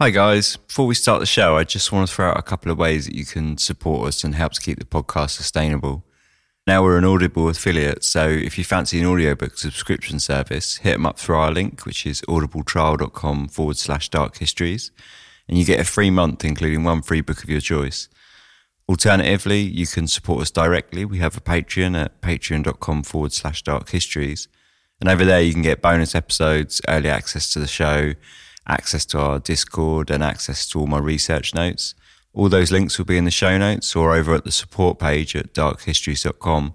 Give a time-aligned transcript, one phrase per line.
[0.00, 0.56] Hi, guys.
[0.56, 3.06] Before we start the show, I just want to throw out a couple of ways
[3.06, 6.04] that you can support us and help to keep the podcast sustainable.
[6.68, 11.04] Now we're an Audible affiliate, so if you fancy an audiobook subscription service, hit them
[11.04, 14.92] up through our link, which is audibletrial.com forward slash dark histories,
[15.48, 18.08] and you get a free month, including one free book of your choice.
[18.88, 21.04] Alternatively, you can support us directly.
[21.04, 24.46] We have a Patreon at patreon.com forward slash dark histories.
[25.00, 28.14] And over there, you can get bonus episodes, early access to the show,
[28.68, 31.94] access to our Discord, and access to all my research notes.
[32.34, 35.34] All those links will be in the show notes or over at the support page
[35.34, 36.74] at darkhistories.com.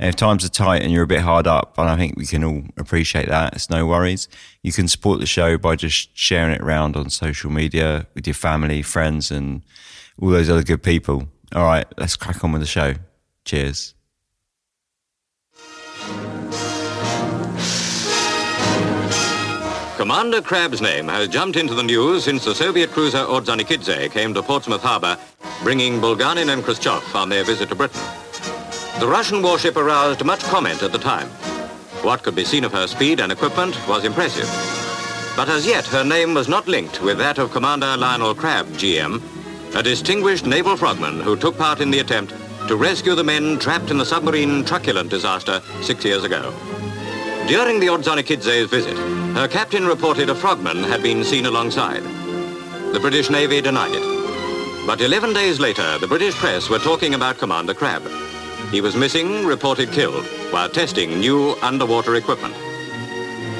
[0.00, 2.26] And if times are tight and you're a bit hard up, and I think we
[2.26, 4.28] can all appreciate that, it's no worries.
[4.62, 8.34] You can support the show by just sharing it around on social media with your
[8.34, 9.62] family, friends, and
[10.20, 11.28] all those other good people.
[11.54, 12.94] All right, let's crack on with the show.
[13.44, 13.94] Cheers.
[19.98, 24.44] Commander Crabb's name has jumped into the news since the Soviet cruiser Ordzhonikidze came to
[24.44, 25.18] Portsmouth Harbour,
[25.64, 28.00] bringing Bulganin and Khrushchev on their visit to Britain.
[29.00, 31.26] The Russian warship aroused much comment at the time.
[32.04, 34.48] What could be seen of her speed and equipment was impressive.
[35.36, 39.20] But as yet, her name was not linked with that of Commander Lionel Crabb, GM,
[39.74, 42.32] a distinguished naval frogman who took part in the attempt
[42.68, 46.54] to rescue the men trapped in the submarine truculent disaster six years ago.
[47.48, 48.94] During the Ordzhonikidze's visit,
[49.34, 52.02] her captain reported a frogman had been seen alongside.
[52.92, 54.86] The British Navy denied it.
[54.86, 58.02] But 11 days later, the British press were talking about Commander Crabb.
[58.70, 62.54] He was missing, reported killed, while testing new underwater equipment.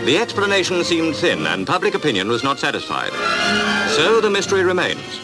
[0.04, 3.12] The explanation seemed thin and public opinion was not satisfied.
[3.96, 5.16] So the mystery remains.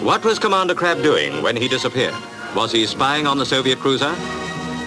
[0.00, 2.14] What was Commander Crabb doing when he disappeared?
[2.54, 4.14] Was he spying on the Soviet cruiser?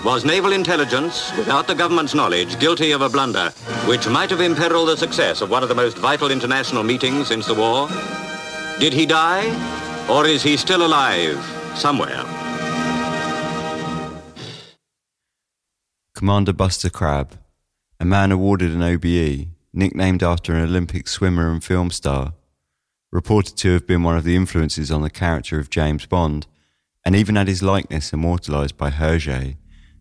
[0.06, 3.50] Was naval intelligence, without the government's knowledge, guilty of a blunder
[3.86, 7.46] which might have imperiled the success of one of the most vital international meetings since
[7.48, 7.90] the war?
[8.80, 9.44] Did he die,
[10.10, 11.38] or is he still alive
[11.76, 12.24] somewhere?
[16.16, 17.38] Commander Buster Crabb,
[18.00, 22.36] a man awarded an OBE, nicknamed after an Olympic swimmer and film star,
[23.12, 26.48] reported to have been one of the influences on the character of James Bond,
[27.04, 29.58] and even had his likeness immortalised by Hergé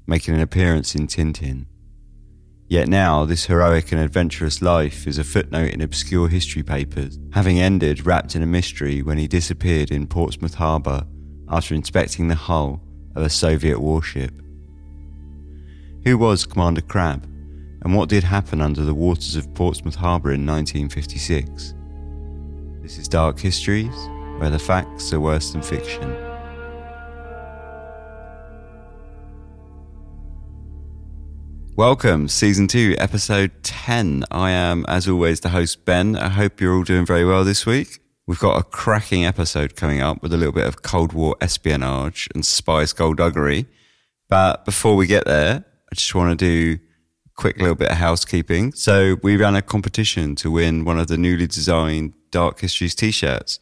[0.09, 1.67] making an appearance in Tintin.
[2.67, 7.61] Yet now, this heroic and adventurous life is a footnote in obscure history papers, having
[7.61, 11.07] ended wrapped in a mystery when he disappeared in Portsmouth Harbour
[11.49, 12.83] after inspecting the hull
[13.15, 14.33] of a Soviet warship.
[16.05, 17.25] Who was Commander Crabb,
[17.83, 21.75] and what did happen under the waters of Portsmouth Harbour in 1956?
[22.83, 23.95] This is Dark Histories,
[24.39, 26.28] where the facts are worse than fiction.
[31.79, 34.25] Welcome, season two, episode 10.
[34.33, 36.17] I am, as always, the host, Ben.
[36.17, 38.01] I hope you're all doing very well this week.
[38.27, 42.29] We've got a cracking episode coming up with a little bit of Cold War espionage
[42.35, 43.67] and spy skullduggery.
[44.29, 46.83] But before we get there, I just want to do
[47.27, 48.73] a quick little bit of housekeeping.
[48.73, 53.61] So we ran a competition to win one of the newly designed Dark Histories t-shirts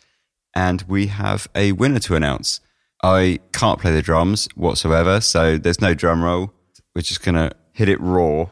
[0.54, 2.60] and we have a winner to announce.
[3.02, 6.54] I can't play the drums whatsoever, so there's no drum roll.
[6.94, 8.46] We're just going to hit it raw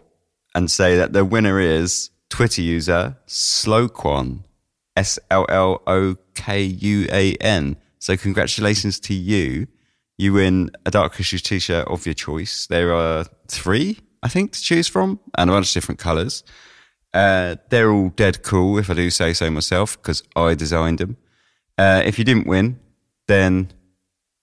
[0.54, 4.44] and say that the winner is Twitter user Slowquan,
[4.96, 7.76] S L L O K U A N.
[7.98, 9.66] So congratulations to you.
[10.18, 12.66] You win a Dark Histories t-shirt of your choice.
[12.66, 16.44] There are three, I think, to choose from, and a bunch of different colours.
[17.14, 21.16] Uh, they're all dead cool, if I do say so myself, because I designed them.
[21.78, 22.78] Uh, if you didn't win,
[23.26, 23.72] then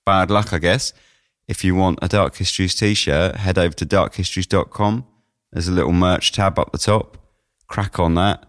[0.07, 0.91] bad luck, I guess.
[1.47, 5.05] If you want a Dark Histories t shirt, head over to darkhistories.com.
[5.51, 7.17] There's a little merch tab up the top.
[7.67, 8.45] Crack on that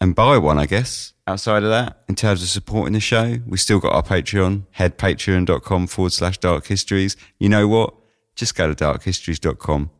[0.00, 1.12] and buy one, I guess.
[1.26, 4.64] Outside of that, in terms of supporting the show, we still got our Patreon.
[4.72, 7.16] Head patreon.com forward slash dark histories.
[7.38, 7.94] You know what?
[8.34, 9.90] Just go to darkhistories.com.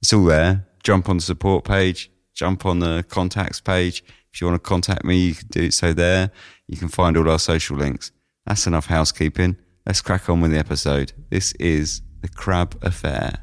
[0.00, 0.66] It's all there.
[0.82, 4.02] Jump on the support page, jump on the contacts page.
[4.32, 6.30] If you want to contact me, you can do so there.
[6.66, 8.10] You can find all our social links.
[8.46, 9.56] That's enough housekeeping.
[9.90, 11.12] Let's crack on with the episode.
[11.30, 13.40] This is The Crabb Affair.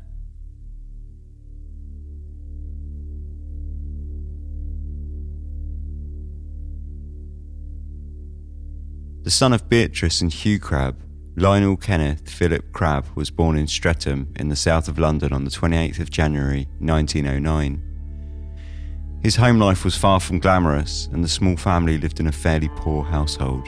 [9.24, 10.96] The son of Beatrice and Hugh Crabb,
[11.36, 15.52] Lionel Kenneth Philip Crabb was born in Streatham in the south of London on the
[15.52, 19.20] 28th of January 1909.
[19.22, 22.70] His home life was far from glamorous, and the small family lived in a fairly
[22.78, 23.68] poor household.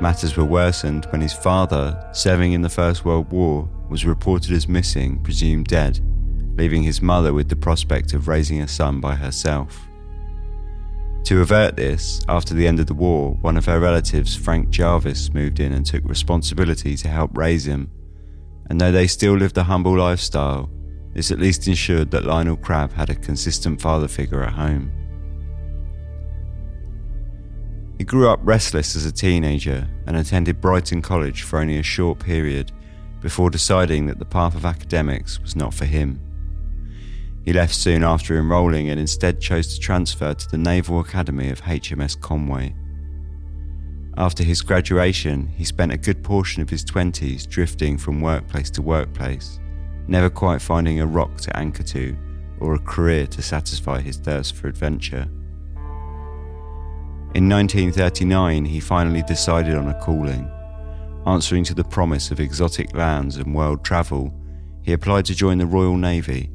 [0.00, 4.68] Matters were worsened when his father, serving in the First World War, was reported as
[4.68, 6.00] missing, presumed dead,
[6.58, 9.88] leaving his mother with the prospect of raising a son by herself.
[11.24, 15.32] To avert this, after the end of the war, one of her relatives, Frank Jarvis,
[15.32, 17.90] moved in and took responsibility to help raise him.
[18.68, 20.70] And though they still lived a humble lifestyle,
[21.14, 24.92] this at least ensured that Lionel Crabb had a consistent father figure at home.
[27.98, 32.18] He grew up restless as a teenager and attended Brighton College for only a short
[32.18, 32.72] period
[33.22, 36.20] before deciding that the path of academics was not for him.
[37.44, 41.62] He left soon after enrolling and instead chose to transfer to the Naval Academy of
[41.62, 42.74] HMS Conway.
[44.18, 48.82] After his graduation, he spent a good portion of his 20s drifting from workplace to
[48.82, 49.58] workplace,
[50.06, 52.16] never quite finding a rock to anchor to
[52.60, 55.28] or a career to satisfy his thirst for adventure.
[57.36, 60.50] In 1939, he finally decided on a calling.
[61.26, 64.32] Answering to the promise of exotic lands and world travel,
[64.82, 66.48] he applied to join the Royal Navy.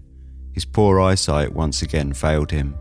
[0.52, 2.76] his poor eyesight once again failed him.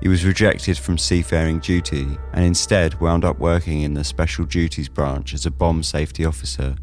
[0.00, 4.88] He was rejected from seafaring duty and instead wound up working in the Special Duties
[4.88, 6.76] Branch as a bomb safety officer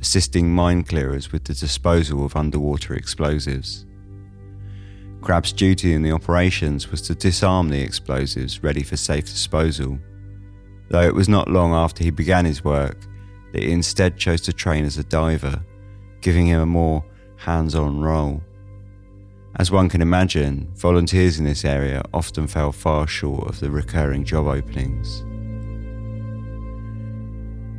[0.00, 3.84] assisting mine clearers with the disposal of underwater explosives.
[5.20, 9.98] Crabb's duty in the operations was to disarm the explosives ready for safe disposal,
[10.88, 12.96] though it was not long after he began his work
[13.52, 15.62] that he instead chose to train as a diver,
[16.22, 17.04] giving him a more
[17.36, 18.42] hands on role.
[19.56, 24.24] As one can imagine, volunteers in this area often fell far short of the recurring
[24.24, 25.20] job openings.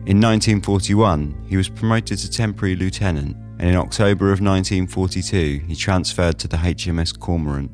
[0.05, 6.39] In 1941, he was promoted to temporary lieutenant, and in October of 1942, he transferred
[6.39, 7.71] to the HMS Cormorant,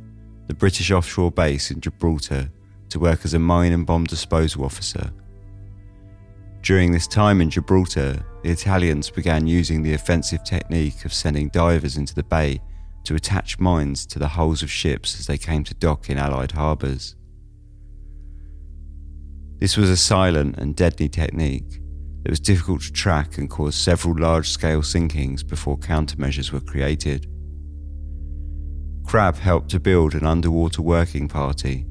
[0.48, 2.52] the British offshore base in Gibraltar,
[2.90, 5.12] to work as a mine and bomb disposal officer.
[6.62, 11.98] During this time in Gibraltar, the Italians began using the offensive technique of sending divers
[11.98, 12.62] into the bay
[13.04, 16.52] to attach mines to the hulls of ships as they came to dock in Allied
[16.52, 17.16] harbours.
[19.60, 21.82] This was a silent and deadly technique
[22.28, 27.26] it was difficult to track and caused several large scale sinkings before countermeasures were created.
[29.06, 31.86] Crabb helped to build an underwater working party,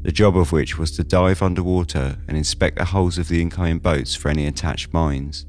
[0.00, 3.78] the job of which was to dive underwater and inspect the hulls of the incoming
[3.78, 5.44] boats for any attached mines.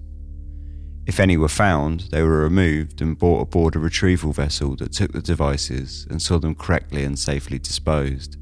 [1.09, 5.11] If any were found, they were removed and brought aboard a retrieval vessel that took
[5.11, 8.37] the devices and saw them correctly and safely disposed.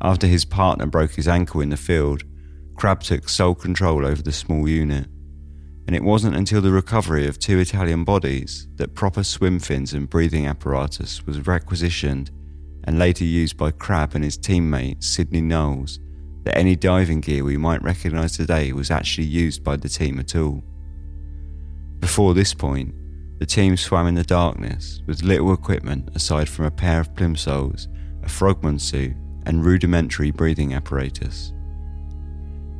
[0.00, 2.22] After his partner broke his ankle in the field,
[2.76, 5.06] Crabb took sole control over the small unit,
[5.86, 10.08] and it wasn't until the recovery of two Italian bodies that proper swim fins and
[10.08, 12.30] breathing apparatus was requisitioned
[12.84, 15.98] and later used by Crabb and his teammate Sidney Knowles
[16.44, 20.34] that any diving gear we might recognise today was actually used by the team at
[20.34, 20.64] all.
[22.00, 22.94] Before this point,
[23.38, 27.86] the team swam in the darkness with little equipment aside from a pair of plimsolls,
[28.24, 29.14] a frogman suit,
[29.46, 31.52] and rudimentary breathing apparatus.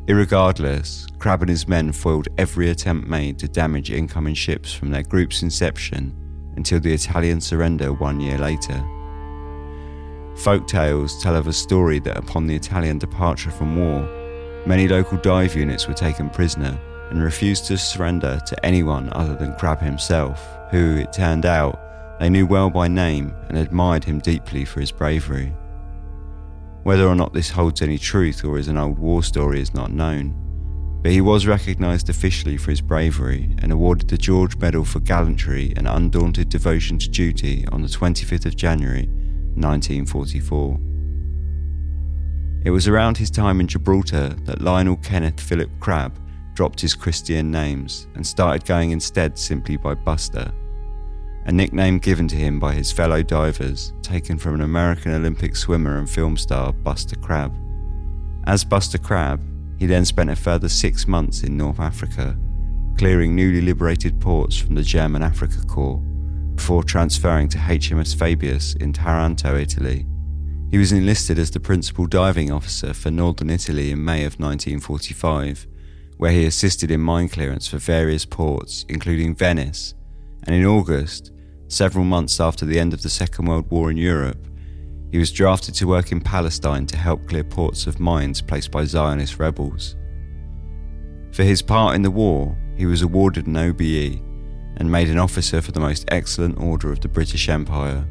[0.06, 5.02] Irregardless, Crabb and his men foiled every attempt made to damage incoming ships from their
[5.02, 6.14] group's inception
[6.56, 8.82] until the Italian surrender one year later.
[10.36, 14.02] Folk tales tell of a story that upon the Italian departure from war,
[14.66, 16.78] many local dive units were taken prisoner
[17.10, 21.80] and refused to surrender to anyone other than Crabb himself, who, it turned out,
[22.20, 25.52] they knew well by name and admired him deeply for his bravery.
[26.82, 29.92] Whether or not this holds any truth or is an old war story is not
[29.92, 30.34] known,
[31.02, 35.72] but he was recognised officially for his bravery and awarded the George Medal for gallantry
[35.76, 39.06] and undaunted devotion to duty on the 25th of January
[39.54, 40.80] 1944.
[42.64, 46.18] It was around his time in Gibraltar that Lionel Kenneth Philip Crabb
[46.58, 50.52] dropped his Christian names and started going instead simply by Buster
[51.48, 55.96] a nickname given to him by his fellow divers, taken from an American Olympic swimmer
[55.96, 57.56] and film star Buster Crabbe.
[58.44, 59.40] As Buster Crabb,
[59.78, 62.36] he then spent a further six months in North Africa,
[62.98, 66.02] clearing newly liberated ports from the German Africa Corps,
[66.54, 70.04] before transferring to HMS Fabius in Taranto, Italy.
[70.70, 75.66] He was enlisted as the principal diving officer for Northern Italy in May of 1945,
[76.18, 79.94] where he assisted in mine clearance for various ports, including Venice,
[80.44, 81.32] and in August,
[81.68, 84.46] several months after the end of the Second World War in Europe,
[85.10, 88.84] he was drafted to work in Palestine to help clear ports of mines placed by
[88.84, 89.96] Zionist rebels.
[91.32, 94.20] For his part in the war, he was awarded an OBE
[94.76, 98.06] and made an officer for the Most Excellent Order of the British Empire,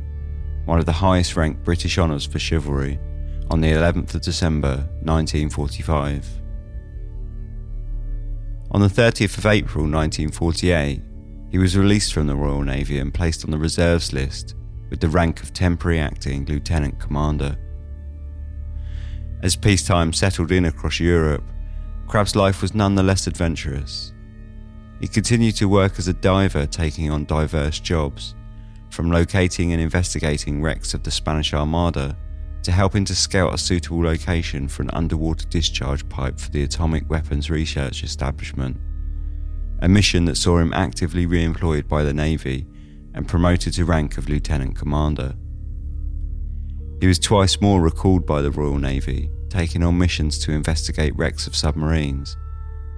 [0.65, 2.99] one of the highest ranked British honours for chivalry,
[3.49, 6.46] on the 11th of December 1945.
[8.71, 11.01] On the 30th of April 1948,
[11.49, 14.55] he was released from the Royal Navy and placed on the reserves list
[14.89, 17.57] with the rank of temporary acting lieutenant commander.
[19.41, 21.43] As peacetime settled in across Europe,
[22.07, 24.11] Crabb's life was none the less adventurous.
[24.99, 28.35] He continued to work as a diver, taking on diverse jobs,
[28.89, 32.17] from locating and investigating wrecks of the Spanish Armada
[32.67, 37.09] to helping to scout a suitable location for an underwater discharge pipe for the Atomic
[37.09, 38.75] Weapons Research Establishment,
[39.79, 42.67] a mission that saw him actively re employed by the Navy
[43.13, 45.33] and promoted to rank of Lieutenant Commander.
[46.99, 51.47] He was twice more recalled by the Royal Navy, taking on missions to investigate wrecks
[51.47, 52.35] of submarines,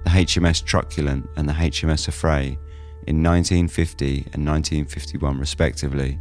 [0.02, 2.58] the HMS Truculent and the HMS Affray
[3.06, 6.18] in 1950 and 1951 respectively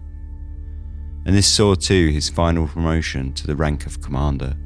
[1.29, 4.57] and this saw too his final promotion to the rank of commander.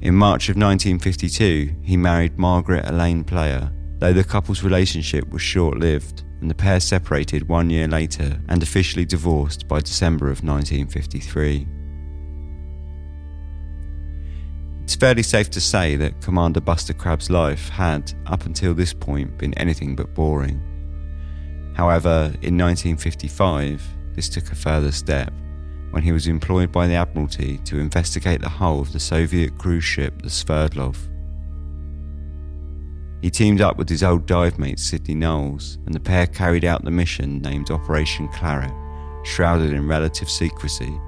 [0.00, 5.78] In March of 1952, he married Margaret Elaine Player, though the couple's relationship was short
[5.78, 11.66] lived, and the pair separated one year later and officially divorced by December of 1953.
[14.84, 19.38] It's fairly safe to say that Commander Buster Crabb's life had, up until this point,
[19.38, 20.62] been anything but boring.
[21.74, 25.32] However, in 1955, this took a further step
[25.90, 29.84] when he was employed by the Admiralty to investigate the hull of the Soviet cruise
[29.84, 30.96] ship the Sverdlov.
[33.22, 36.84] He teamed up with his old dive mate Sidney Knowles, and the pair carried out
[36.84, 38.72] the mission named Operation Claret,
[39.24, 41.00] shrouded in relative secrecy,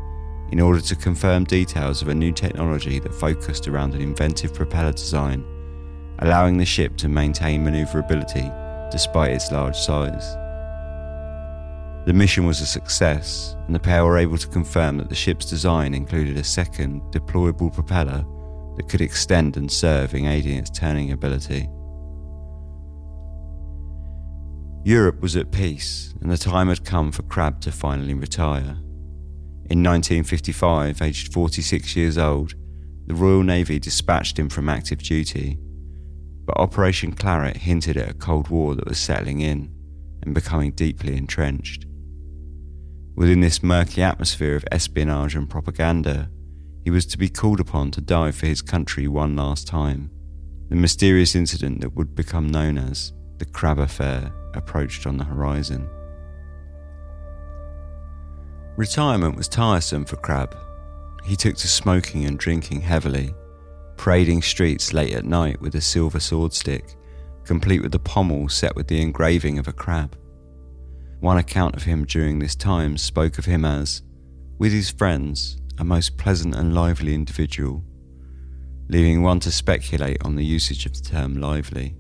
[0.51, 4.93] in order to confirm details of a new technology that focused around an inventive propeller
[4.93, 5.45] design,
[6.21, 8.51] allowing the ship to maintain maneuverability
[8.91, 10.35] despite its large size.
[12.09, 15.45] The mission was a success, and the pair were able to confirm that the ship's
[15.45, 18.25] design included a second, deployable propeller
[18.77, 21.69] that could extend and serve in aiding its turning ability.
[24.85, 28.79] Europe was at peace, and the time had come for Crabb to finally retire.
[29.69, 32.55] In 1955, aged 46 years old,
[33.07, 35.59] the Royal Navy dispatched him from active duty,
[36.47, 39.71] but Operation Claret hinted at a Cold War that was settling in
[40.23, 41.85] and becoming deeply entrenched.
[43.19, 46.31] Within this murky atmosphere of espionage and propaganda,
[46.85, 50.09] he was to be called upon to die for his country one last time.
[50.69, 55.91] The mysterious incident that would become known as the Crabb Affair approached on the horizon.
[58.77, 60.57] Retirement was tiresome for Crabb.
[61.25, 63.35] He took to smoking and drinking heavily,
[63.97, 66.95] parading streets late at night with a silver sword stick,
[67.43, 70.17] complete with a pommel set with the engraving of a crab.
[71.21, 74.03] One account of him during this time spoke of him as,
[74.59, 77.83] with his friends, a most pleasant and lively individual,
[78.89, 81.97] leaving one to speculate on the usage of the term lively.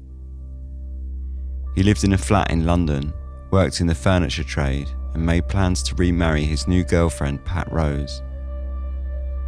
[1.74, 3.12] He lived in a flat in London,
[3.50, 8.22] worked in the furniture trade, and made plans to remarry his new girlfriend, Pat Rose.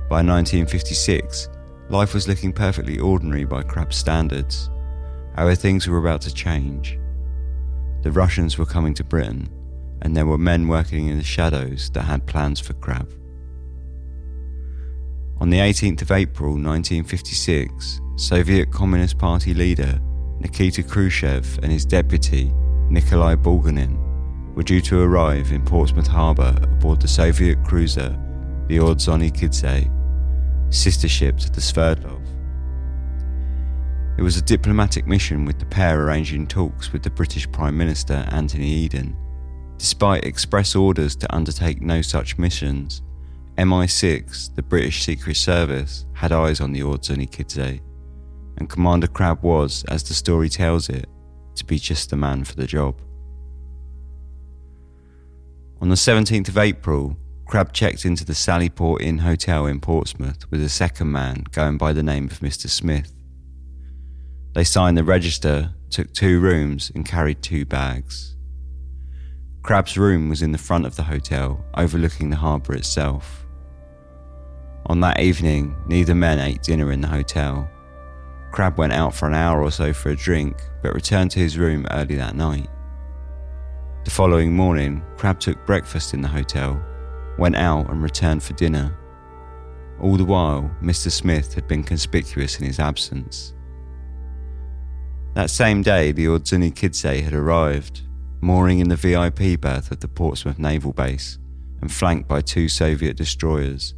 [0.09, 1.49] By 1956,
[1.89, 4.69] life was looking perfectly ordinary by Crabb's standards.
[5.37, 6.99] However, things were about to change.
[8.03, 9.49] The Russians were coming to Britain,
[10.03, 13.11] and there were men working in the shadows that had plans for Crabb.
[15.41, 19.99] On the 18th of April 1956, Soviet Communist Party leader
[20.39, 22.53] Nikita Khrushchev and his deputy
[22.91, 23.99] Nikolai Bulganin
[24.55, 28.19] were due to arrive in Portsmouth Harbour aboard the Soviet cruiser
[28.69, 29.91] the Ordzhonikidze,
[30.73, 32.21] sister ship to the Sverdlov.
[34.17, 38.27] It was a diplomatic mission with the pair arranging talks with the British Prime Minister
[38.31, 39.17] Anthony Eden
[39.81, 43.01] Despite express orders to undertake no such missions,
[43.57, 47.81] MI6, the British Secret Service, had eyes on the Ordzhonikidze,
[48.59, 51.07] and Commander Crabb was, as the story tells it,
[51.55, 53.01] to be just the man for the job.
[55.81, 60.63] On the 17th of April, Crabb checked into the Sallyport Inn Hotel in Portsmouth with
[60.63, 62.69] a second man going by the name of Mr.
[62.69, 63.15] Smith.
[64.53, 68.30] They signed the register, took two rooms, and carried two bags.
[69.63, 73.45] Crabb's room was in the front of the hotel, overlooking the harbour itself.
[74.87, 77.69] On that evening, neither men ate dinner in the hotel.
[78.53, 81.59] Crabb went out for an hour or so for a drink, but returned to his
[81.59, 82.69] room early that night.
[84.05, 86.83] The following morning, Crabb took breakfast in the hotel,
[87.39, 88.97] went out and returned for dinner.
[90.01, 91.11] All the while, Mr.
[91.11, 93.53] Smith had been conspicuous in his absence.
[95.35, 98.03] That same day, the Ordzhonikidze had arrived,
[98.41, 101.39] mooring in the VIP berth of the Portsmouth naval base
[101.81, 103.95] and flanked by two Soviet destroyers,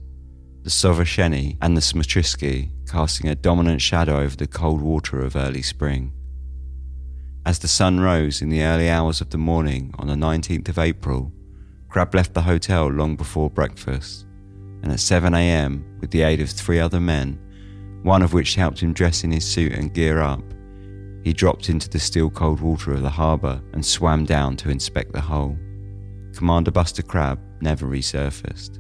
[0.63, 5.63] the Sovershenny and the Smotryashchy, casting a dominant shadow over the cold water of early
[5.63, 6.13] spring.
[7.45, 10.79] As the sun rose in the early hours of the morning on the 19th of
[10.79, 11.33] April,
[11.89, 14.27] Crabb left the hotel long before breakfast,
[14.83, 17.39] and at 7 a.m., with the aid of three other men,
[18.03, 20.43] one of which helped him dress in his suit and gear up,
[21.23, 25.13] he dropped into the still cold water of the harbour and swam down to inspect
[25.13, 25.57] the hole.
[26.35, 28.79] Commander Buster Crabb never resurfaced.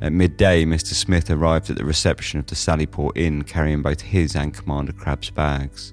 [0.00, 0.92] At midday, Mr.
[0.92, 5.30] Smith arrived at the reception of the Sallyport Inn carrying both his and Commander Crabb's
[5.30, 5.92] bags.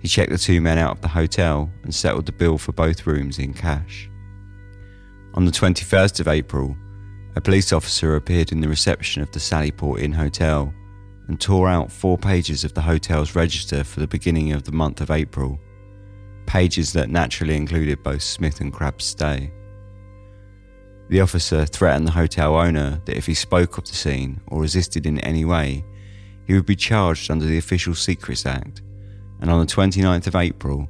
[0.00, 3.06] He checked the two men out of the hotel and settled the bill for both
[3.06, 4.08] rooms in cash.
[5.34, 6.76] On the 21st of April,
[7.34, 10.72] a police officer appeared in the reception of the Sallyport Inn Hotel
[11.28, 15.00] and tore out four pages of the hotel's register for the beginning of the month
[15.00, 15.60] of April,
[16.46, 19.52] pages that naturally included both Smith and Crabb's stay.
[21.10, 25.06] The officer threatened the hotel owner that if he spoke of the scene or resisted
[25.06, 25.84] in any way,
[26.46, 28.82] he would be charged under the Official Secrets Act,
[29.40, 30.88] and on the 29th of April,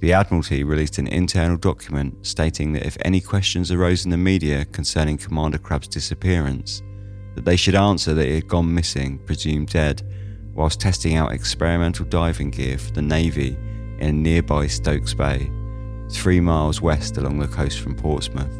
[0.00, 4.64] the Admiralty released an internal document stating that if any questions arose in the media
[4.66, 6.82] concerning Commander Crabb's disappearance,
[7.38, 10.02] that they should answer that he had gone missing, presumed dead,
[10.54, 13.56] whilst testing out experimental diving gear for the Navy
[14.00, 15.48] in nearby Stokes Bay,
[16.10, 18.50] three miles west along the coast from Portsmouth.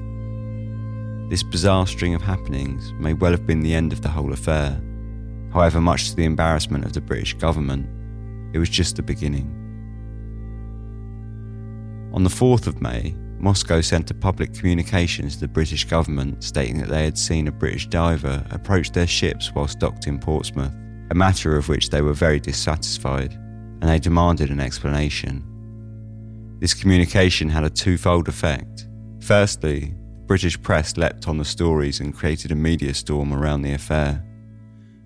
[1.28, 4.80] This bizarre string of happenings may well have been the end of the whole affair.
[5.52, 7.88] However, much to the embarrassment of the British government,
[8.54, 9.56] it was just the beginning.
[12.12, 16.78] On the 4th of May, Moscow sent a public communication to the British government stating
[16.78, 20.74] that they had seen a British diver approach their ships whilst docked in Portsmouth,
[21.10, 25.44] a matter of which they were very dissatisfied, and they demanded an explanation.
[26.58, 28.88] This communication had a twofold effect.
[29.20, 33.74] Firstly, the British press leapt on the stories and created a media storm around the
[33.74, 34.24] affair.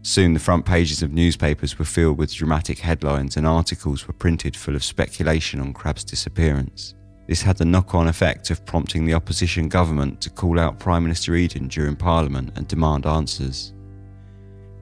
[0.01, 4.57] Soon the front pages of newspapers were filled with dramatic headlines and articles were printed
[4.57, 6.95] full of speculation on Crabb's disappearance.
[7.33, 11.03] This had the knock on effect of prompting the opposition government to call out Prime
[11.03, 13.73] Minister Eden during Parliament and demand answers.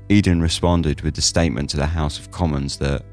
[0.09, 3.05] Eden responded with the statement to the House of Commons that,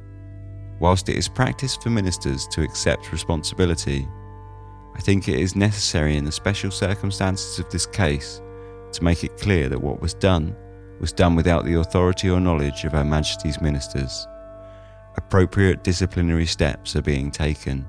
[0.80, 4.08] whilst it is practice for ministers to accept responsibility,
[4.96, 8.42] I think it is necessary in the special circumstances of this case
[8.94, 10.56] to make it clear that what was done
[11.00, 14.28] was done without the authority or knowledge of Her Majesty's ministers.
[15.16, 17.88] Appropriate disciplinary steps are being taken.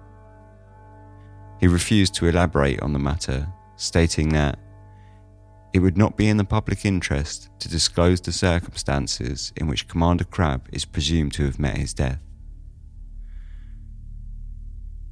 [1.60, 4.58] He refused to elaborate on the matter, stating that
[5.72, 10.24] it would not be in the public interest to disclose the circumstances in which Commander
[10.24, 12.20] Crabb is presumed to have met his death.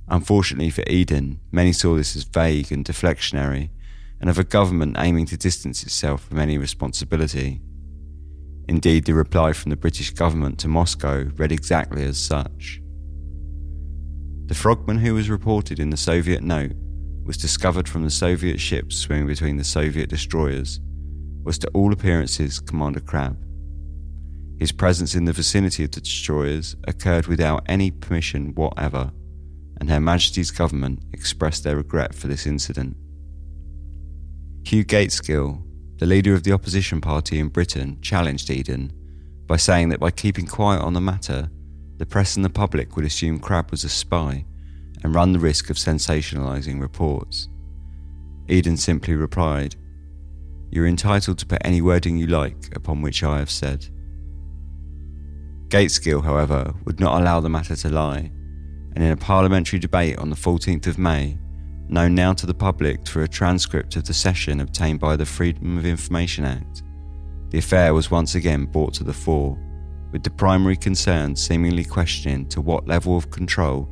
[0.08, 3.70] Unfortunately for Eden, many saw this as vague and deflectionary,
[4.20, 7.60] and of a government aiming to distance itself from any responsibility.
[8.68, 12.80] Indeed, the reply from the British government to Moscow read exactly as such.
[14.46, 16.72] The frogman who was reported in the Soviet note
[17.24, 20.78] was discovered from the Soviet ships swimming between the Soviet destroyers,
[21.42, 23.36] was to all appearances Commander Crabb.
[24.60, 29.10] His presence in the vicinity of the destroyers occurred without any permission whatever,
[29.80, 32.96] and Her Majesty's government expressed their regret for this incident.
[34.64, 35.60] Hugh Gaitskell,
[35.98, 38.92] the leader of the opposition party in Britain, challenged Eden
[39.46, 41.50] by saying that by keeping quiet on the matter,
[41.98, 44.44] the press and the public would assume Crabb was a spy
[45.02, 47.48] and run the risk of sensationalising reports.
[48.48, 49.76] Eden simply replied,
[50.70, 53.86] You're entitled to put any wording you like upon which I have said.
[55.68, 58.30] Gaitskell, however, would not allow the matter to lie,
[58.94, 61.38] and in a parliamentary debate on the 14th of May,
[61.88, 65.76] known now to the public through a transcript of the session obtained by the Freedom
[65.76, 66.82] of Information Act,
[67.50, 69.58] the affair was once again brought to the fore
[70.16, 73.86] with the primary concern seemingly questioning to what level of control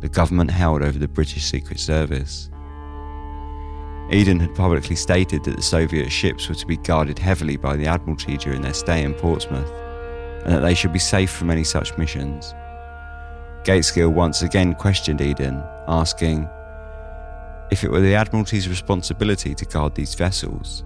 [0.00, 2.50] the government held over the British Secret Service.
[4.10, 7.86] Eden had publicly stated that the Soviet ships were to be guarded heavily by the
[7.86, 9.72] Admiralty during their stay in Portsmouth,
[10.44, 12.52] and that they should be safe from any such missions.
[13.64, 16.46] Gaitskell once again questioned Eden, asking,
[17.70, 20.84] If it were the Admiralty's responsibility to guard these vessels,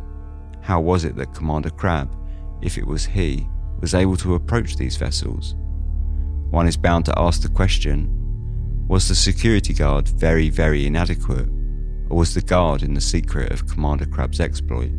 [0.61, 2.15] how was it that Commander Crabb,
[2.63, 3.49] if it was he,
[3.81, 5.55] was able to approach these vessels
[6.55, 8.09] one is bound to ask the question
[8.87, 11.49] was the security guard very, very inadequate,
[12.09, 14.93] or was the guard in the secret of Commander Crabb's exploit?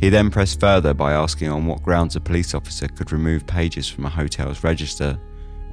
[0.00, 3.88] He then pressed further by asking on what grounds a police officer could remove pages
[3.88, 5.16] from a hotel's register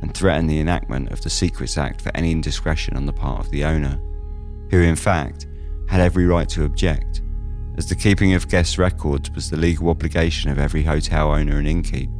[0.03, 3.49] and threaten the enactment of the Secrets Act for any indiscretion on the part of
[3.49, 3.99] the owner,
[4.69, 5.47] who in fact
[5.87, 7.23] had every right to object,
[7.79, 11.65] as the keeping of guest records was the legal obligation of every hotel owner and
[11.65, 12.11] innkeep.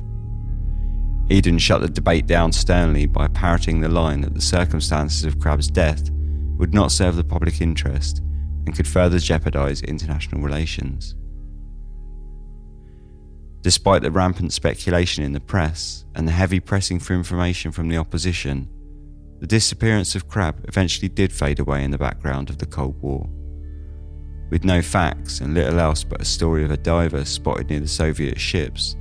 [1.30, 5.68] Eden shut the debate down sternly by parroting the line that the circumstances of Crabb's
[5.70, 6.10] death
[6.58, 8.20] would not serve the public interest
[8.66, 11.14] and could further jeopardise international relations.
[13.60, 17.98] Despite the rampant speculation in the press and the heavy pressing for information from the
[17.98, 18.70] opposition,
[19.42, 23.30] the disappearance of Crabb eventually did fade away in the background of the Cold War.
[24.50, 27.88] With no facts and little else but a story of a diver spotted near the
[27.88, 28.96] Soviet ships,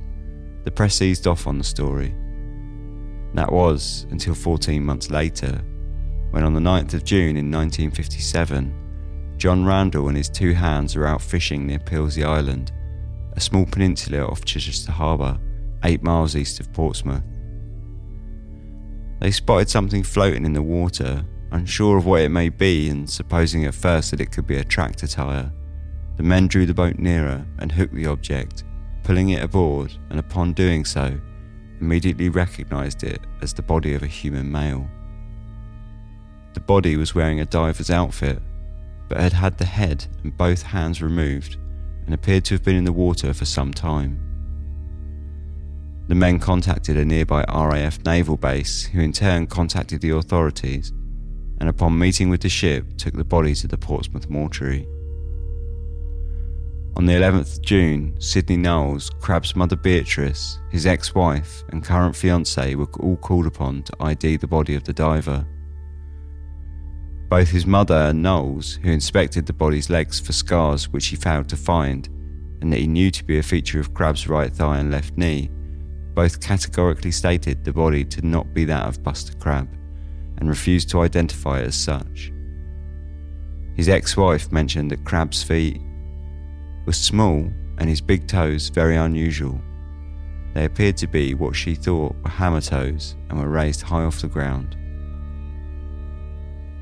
[0.63, 2.15] the press eased off on the story.
[3.33, 5.61] That was until 14 months later,
[6.31, 11.07] when on the 9th of June in 1957, John Randall and his two hands were
[11.07, 12.71] out fishing near Pilsey Island,
[13.33, 15.39] a small peninsula off Chichester Harbour,
[15.83, 17.23] eight miles east of Portsmouth.
[19.19, 23.65] They spotted something floating in the water, unsure of what it may be and supposing
[23.65, 25.51] at first that it could be a tractor tyre.
[26.17, 28.63] The men drew the boat nearer and hooked the object,
[29.03, 31.19] pulling it aboard, and upon doing so,
[31.79, 34.87] immediately recognised it as the body of a human male.
[36.53, 38.41] The body was wearing a diver's outfit,
[39.07, 41.57] but had had the head and both hands removed
[42.05, 44.19] and appeared to have been in the water for some time.
[46.07, 50.91] The men contacted a nearby RAF naval base, who in turn contacted the authorities,
[51.59, 54.87] and upon meeting with the ship, took the body to the Portsmouth mortuary.
[56.95, 62.75] On the 11th June, Sidney Knowles, Crabb's mother Beatrice, his ex wife, and current fiancee
[62.75, 65.45] were all called upon to ID the body of the diver.
[67.29, 71.47] Both his mother and Knowles, who inspected the body's legs for scars which he failed
[71.49, 72.07] to find,
[72.61, 75.49] and that he knew to be a feature of Crabb's right thigh and left knee,
[76.15, 79.78] both categorically stated the body to not be that of Buster Crabb
[80.39, 82.31] and refused to identify it as such.
[83.75, 85.81] His ex wife mentioned that Crabb's feet
[86.85, 89.61] were small and his big toes very unusual.
[90.53, 94.21] They appeared to be what she thought were hammer toes and were raised high off
[94.21, 94.75] the ground.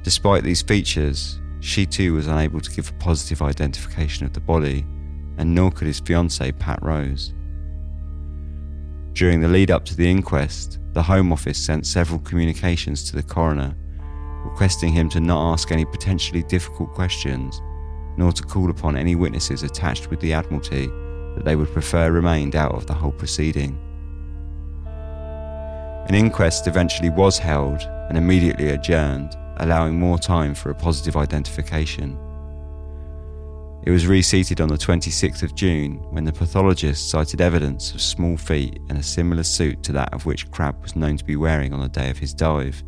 [0.03, 4.85] Despite these features, she too was unable to give a positive identification of the body,
[5.37, 7.33] and nor could his fiancée Pat Rose.
[9.17, 13.23] During the lead up to the inquest, the Home Office sent several communications to the
[13.23, 13.75] coroner,
[14.45, 17.60] requesting him to not ask any potentially difficult questions
[18.15, 22.56] nor to call upon any witnesses attached with the Admiralty that they would prefer remained
[22.56, 23.80] out of the whole proceeding.
[26.08, 32.17] An inquest eventually was held and immediately adjourned, allowing more time for a positive identification.
[33.88, 38.36] It was reseated on the 26th of June when the pathologist cited evidence of small
[38.36, 41.71] feet and a similar suit to that of which Crabb was known to be wearing
[41.71, 42.84] on the day of his dive.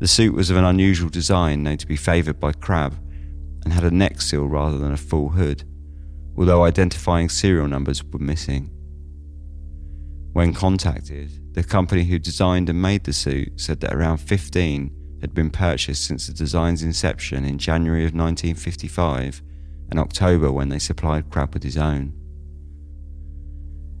[0.00, 2.94] The suit was of an unusual design known to be favoured by Crabb
[3.64, 5.64] and had a neck seal rather than a full hood,
[6.36, 8.70] although identifying serial numbers were missing.
[10.34, 15.34] When contacted, the company who designed and made the suit said that around 15 had
[15.34, 19.42] been purchased since the design's inception in January of 1955
[19.90, 22.12] and October when they supplied Crabb with his own.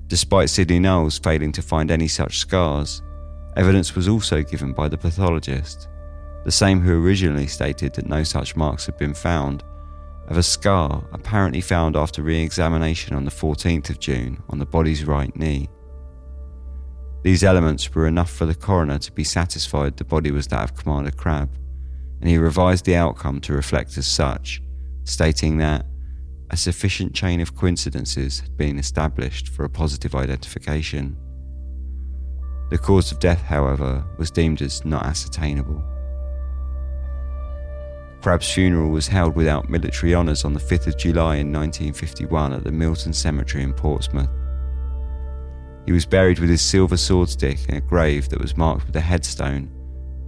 [0.06, 3.02] Despite Sidney Knowles failing to find any such scars,
[3.56, 5.88] evidence was also given by the pathologist
[6.44, 9.62] the same who originally stated that no such marks had been found,
[10.28, 14.66] of a scar apparently found after re examination on the 14th of June on the
[14.66, 15.68] body's right knee.
[17.22, 20.74] These elements were enough for the coroner to be satisfied the body was that of
[20.74, 21.50] Commander Crabb,
[22.20, 24.62] and he revised the outcome to reflect as such,
[25.04, 25.84] stating that
[26.50, 31.16] a sufficient chain of coincidences had been established for a positive identification.
[32.70, 35.84] The cause of death, however, was deemed as not ascertainable.
[38.22, 42.64] Crab's funeral was held without military honours on the 5th of July in 1951 at
[42.64, 44.28] the Milton Cemetery in Portsmouth.
[45.90, 49.00] He was buried with his silver swordstick in a grave that was marked with a
[49.00, 49.68] headstone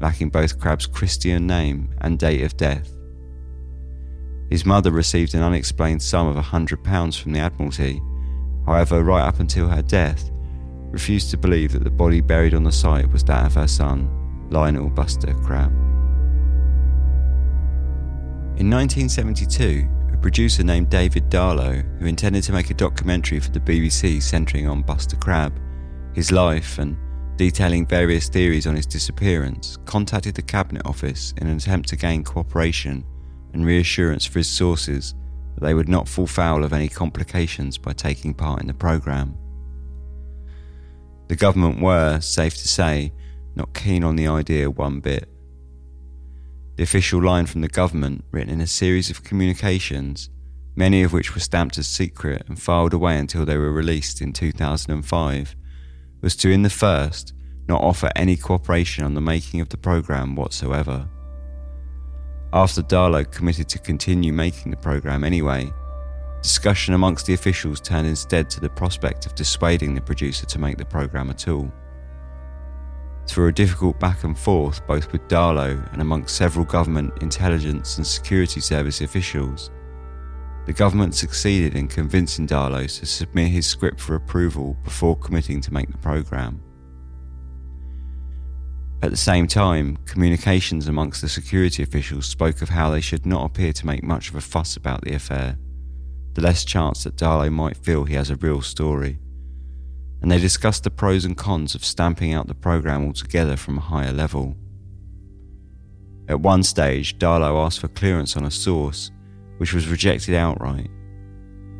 [0.00, 2.90] lacking both Crabb's Christian name and date of death.
[4.50, 8.02] His mother received an unexplained sum of £100 from the Admiralty,
[8.66, 10.32] however, right up until her death,
[10.90, 14.10] refused to believe that the body buried on the site was that of her son,
[14.50, 15.70] Lionel Buster Crabb.
[18.58, 23.60] In 1972, a producer named David Darlow, who intended to make a documentary for the
[23.60, 25.52] BBC centering on Buster Crabb,
[26.14, 26.96] his life, and
[27.36, 32.22] detailing various theories on his disappearance, contacted the Cabinet Office in an attempt to gain
[32.22, 33.04] cooperation
[33.52, 35.14] and reassurance for his sources
[35.54, 39.36] that they would not fall foul of any complications by taking part in the programme.
[41.26, 43.12] The government were, safe to say,
[43.56, 45.28] not keen on the idea one bit.
[46.76, 50.30] The official line from the government, written in a series of communications,
[50.74, 54.32] many of which were stamped as secret and filed away until they were released in
[54.32, 55.54] 2005,
[56.22, 57.34] was to, in the first,
[57.68, 61.08] not offer any cooperation on the making of the programme whatsoever.
[62.54, 65.70] After Darlow committed to continue making the programme anyway,
[66.42, 70.78] discussion amongst the officials turned instead to the prospect of dissuading the producer to make
[70.78, 71.72] the programme at all.
[73.26, 78.06] Through a difficult back and forth, both with Darlow and amongst several government intelligence and
[78.06, 79.70] security service officials,
[80.66, 85.72] the government succeeded in convincing Darlow to submit his script for approval before committing to
[85.72, 86.60] make the programme.
[89.02, 93.44] At the same time, communications amongst the security officials spoke of how they should not
[93.44, 95.58] appear to make much of a fuss about the affair,
[96.34, 99.18] the less chance that Darlow might feel he has a real story.
[100.22, 103.82] And they discussed the pros and cons of stamping out the programme altogether from a
[103.82, 104.56] higher level.
[106.28, 109.10] At one stage, Darlow asked for clearance on a source
[109.58, 110.88] which was rejected outright.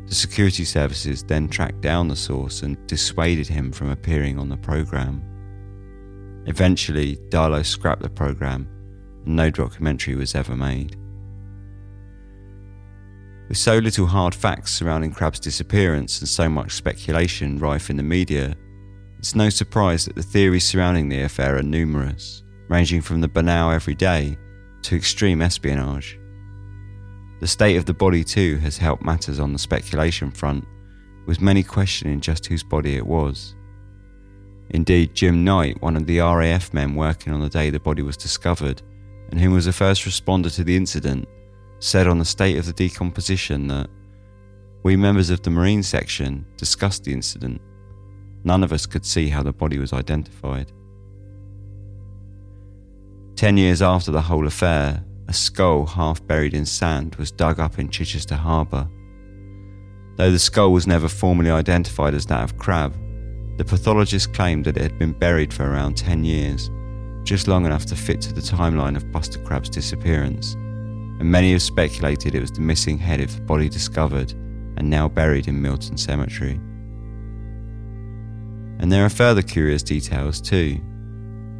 [0.07, 4.57] The security services then tracked down the source and dissuaded him from appearing on the
[4.57, 5.23] programme.
[6.45, 8.67] Eventually, Darlow scrapped the programme
[9.25, 10.97] and no documentary was ever made.
[13.53, 18.01] With so little hard facts surrounding Crabb's disappearance and so much speculation rife in the
[18.01, 18.55] media,
[19.19, 23.69] it's no surprise that the theories surrounding the affair are numerous, ranging from the banal
[23.69, 24.35] everyday
[24.81, 26.19] to extreme espionage.
[27.41, 30.65] The state of the body, too, has helped matters on the speculation front,
[31.27, 33.53] with many questioning just whose body it was.
[34.71, 38.17] Indeed, Jim Knight, one of the RAF men working on the day the body was
[38.17, 38.81] discovered,
[39.29, 41.27] and who was the first responder to the incident,
[41.83, 43.89] said on the state of the decomposition that
[44.83, 47.61] we members of the Marine section discussed the incident.
[48.45, 50.71] None of us could see how the body was identified.
[53.35, 57.77] Ten years after the whole affair, a skull half buried in sand was dug up
[57.77, 58.87] in Chichester Harbour.
[60.15, 62.93] Though the skull was never formally identified as that of Crabb,
[63.57, 66.71] the pathologist claimed that it had been buried for around 10 years,
[67.23, 70.55] just long enough to fit to the timeline of Buster Crab's disappearance,
[71.23, 74.33] and many have speculated it was the missing head of the body discovered
[74.75, 76.59] and now buried in Milton Cemetery.
[78.79, 80.81] And there are further curious details too.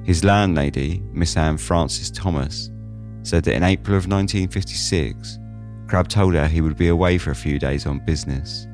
[0.04, 2.70] His landlady, Miss Anne Frances Thomas,
[3.22, 5.40] said that in April of 1956,
[5.88, 8.66] Crabb told her he would be away for a few days on business.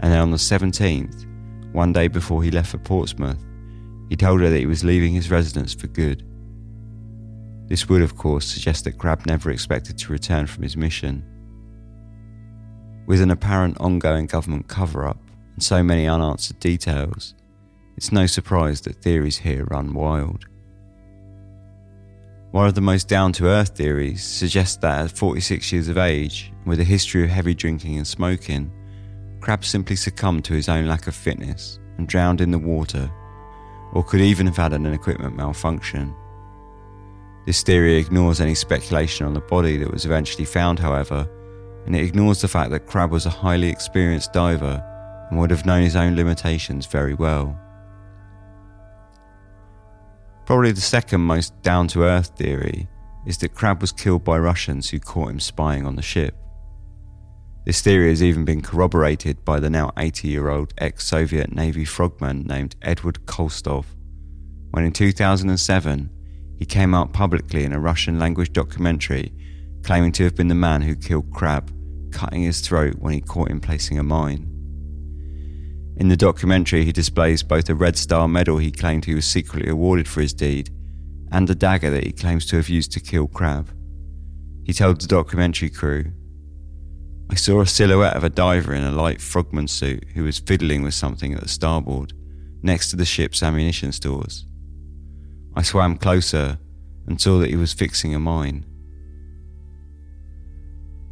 [0.00, 1.24] And then on the 17th,
[1.72, 3.38] one day before he left for Portsmouth,
[4.08, 6.24] he told her that he was leaving his residence for good.
[7.68, 11.24] This would, of course, suggest that Crabb never expected to return from his mission.
[13.06, 15.18] With an apparent ongoing government cover up
[15.54, 17.34] and so many unanswered details,
[17.96, 20.46] it's no surprise that theories here run wild.
[22.52, 26.52] One of the most down to earth theories suggests that at 46 years of age,
[26.64, 28.72] with a history of heavy drinking and smoking,
[29.40, 33.10] Crabb simply succumbed to his own lack of fitness and drowned in the water,
[33.92, 36.14] or could even have had an equipment malfunction.
[37.46, 41.28] This theory ignores any speculation on the body that was eventually found, however,
[41.86, 44.82] and it ignores the fact that Crabb was a highly experienced diver
[45.30, 47.56] and would have known his own limitations very well.
[50.44, 52.88] Probably the second most down to earth theory
[53.26, 56.34] is that Crabb was killed by Russians who caught him spying on the ship.
[57.64, 61.84] This theory has even been corroborated by the now 80 year old ex Soviet Navy
[61.84, 63.84] frogman named Edward Koltsov,
[64.70, 66.10] when in 2007
[66.58, 69.32] he came out publicly in a Russian language documentary
[69.86, 71.70] claiming to have been the man who killed Crabb,
[72.10, 74.52] cutting his throat when he caught him placing a mine.
[75.96, 79.70] In the documentary, he displays both a Red Star medal he claimed he was secretly
[79.70, 80.70] awarded for his deed
[81.30, 83.70] and a dagger that he claims to have used to kill Crabb.
[84.64, 86.12] He told the documentary crew,
[87.30, 90.82] I saw a silhouette of a diver in a light frogman suit who was fiddling
[90.82, 92.12] with something at the starboard,
[92.62, 94.46] next to the ship's ammunition stores.
[95.56, 96.58] I swam closer
[97.06, 98.66] and saw that he was fixing a mine.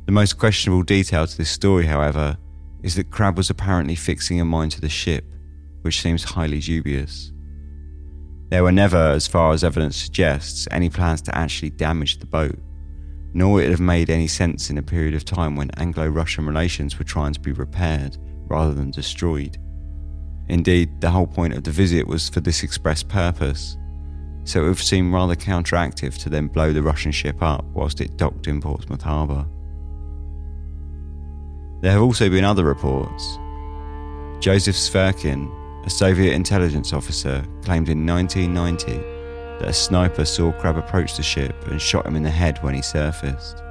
[0.04, 2.36] The most questionable detail to this story, however,
[2.82, 5.24] is that Crabb was apparently fixing a mine to the ship,
[5.80, 7.32] which seems highly dubious.
[8.50, 12.58] There were never, as far as evidence suggests, any plans to actually damage the boat,
[13.32, 16.46] nor would it have made any sense in a period of time when Anglo Russian
[16.46, 19.56] relations were trying to be repaired rather than destroyed.
[20.50, 23.78] Indeed, the whole point of the visit was for this express purpose,
[24.44, 28.16] so it would seemed rather counteractive to then blow the Russian ship up whilst it
[28.16, 29.46] docked in Portsmouth Harbour.
[31.80, 33.38] There have also been other reports.
[34.40, 35.50] Joseph Sverkin,
[35.84, 38.92] a Soviet intelligence officer, claimed in 1990
[39.58, 42.74] that a sniper saw Crabb approach the ship and shot him in the head when
[42.74, 43.62] he surfaced.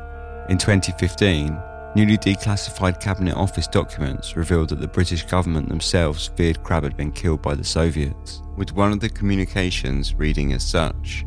[0.50, 1.58] In 2015,
[1.96, 7.12] newly declassified Cabinet Office documents revealed that the British government themselves feared Crabb had been
[7.12, 11.26] killed by the Soviets, with one of the communications reading as such.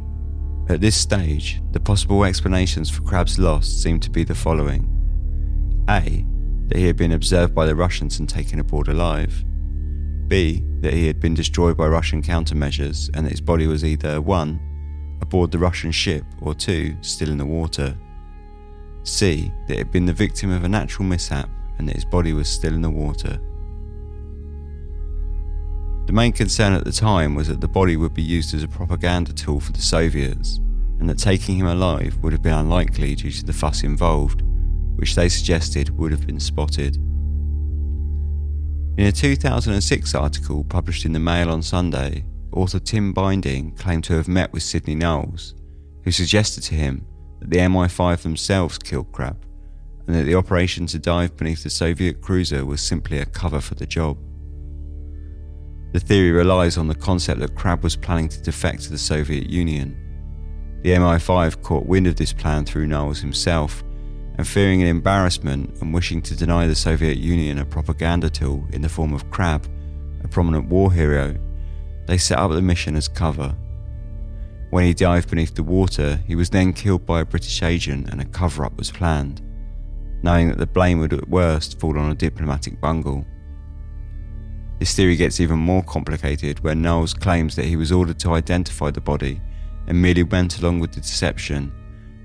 [0.68, 4.88] At this stage, the possible explanations for Crabb's loss seem to be the following
[5.88, 6.24] A.
[6.68, 9.44] That he had been observed by the Russians and taken aboard alive.
[10.26, 10.64] B.
[10.80, 14.60] That he had been destroyed by Russian countermeasures and that his body was either 1.
[15.22, 16.96] aboard the Russian ship or 2.
[17.00, 17.96] still in the water.
[19.04, 19.52] C.
[19.68, 22.48] That he had been the victim of a natural mishap and that his body was
[22.48, 23.38] still in the water.
[26.06, 28.68] The main concern at the time was that the body would be used as a
[28.68, 30.58] propaganda tool for the Soviets,
[31.00, 34.42] and that taking him alive would have been unlikely due to the fuss involved,
[34.94, 36.96] which they suggested would have been spotted.
[38.98, 44.14] In a 2006 article published in the Mail on Sunday, author Tim Binding claimed to
[44.14, 45.54] have met with Sydney Knowles,
[46.04, 47.04] who suggested to him
[47.40, 49.44] that the MI5 themselves killed Crabb,
[50.06, 53.74] and that the operation to dive beneath the Soviet cruiser was simply a cover for
[53.74, 54.16] the job.
[55.96, 59.48] The theory relies on the concept that Crabb was planning to defect to the Soviet
[59.48, 59.96] Union.
[60.82, 63.82] The MI5 caught wind of this plan through Knowles himself,
[64.36, 68.82] and fearing an embarrassment and wishing to deny the Soviet Union a propaganda tool in
[68.82, 69.66] the form of Crabb,
[70.22, 71.34] a prominent war hero,
[72.06, 73.56] they set up the mission as cover.
[74.68, 78.20] When he dived beneath the water, he was then killed by a British agent and
[78.20, 79.40] a cover up was planned,
[80.22, 83.24] knowing that the blame would at worst fall on a diplomatic bungle.
[84.78, 88.90] This theory gets even more complicated when Knowles claims that he was ordered to identify
[88.90, 89.40] the body
[89.86, 91.72] and merely went along with the deception,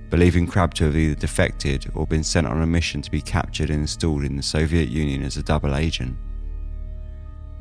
[0.09, 3.69] believing Crabb to have either defected or been sent on a mission to be captured
[3.69, 6.17] and installed in the Soviet Union as a double agent.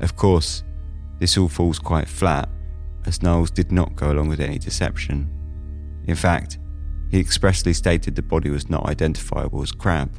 [0.01, 0.65] Of course,
[1.21, 2.49] this all falls quite flat,
[3.07, 5.31] as Knowles did not go along with any deception.
[6.07, 6.59] In fact,
[7.11, 10.11] he expressly stated the body was not identifiable as Crabb.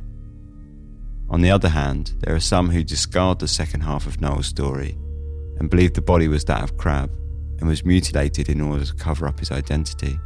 [1.32, 4.98] On the other hand, there are some who discard the second half of Knowles' story
[5.60, 7.10] and believe the body was that of Crabb
[7.60, 10.20] and was mutilated in order to cover up his identity.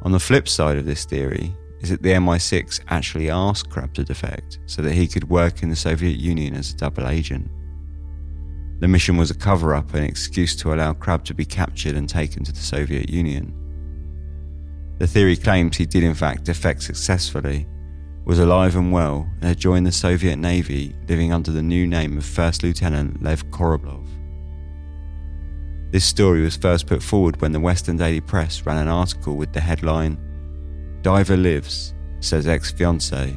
[0.00, 4.04] On the flip side of this theory is that the MI6 actually asked Crabb to
[4.04, 7.50] defect so that he could work in the Soviet Union as a double agent.
[8.80, 12.08] The mission was a cover up and excuse to allow Crabb to be captured and
[12.08, 13.52] taken to the Soviet Union.
[14.98, 17.66] The theory claims he did in fact defect successfully
[18.24, 22.16] was alive and well and had joined the Soviet Navy living under the new name
[22.16, 24.06] of First Lieutenant Lev Korablov.
[25.90, 29.52] This story was first put forward when the Western Daily Press ran an article with
[29.52, 30.18] the headline
[31.02, 33.36] Diver Lives, says ex fiance,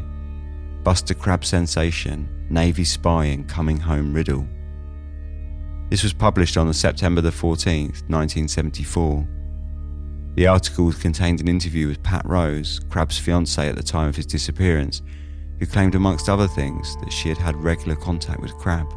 [0.83, 4.47] Buster Crabb Sensation, Navy Spy and Coming Home Riddle.
[5.89, 9.27] This was published on September the 14th, 1974
[10.35, 14.25] the article contained an interview with Pat Rose, Crabb's fiancée at the time of his
[14.25, 15.01] disappearance,
[15.59, 18.93] who claimed, amongst other things, that she had had regular contact with Crabb.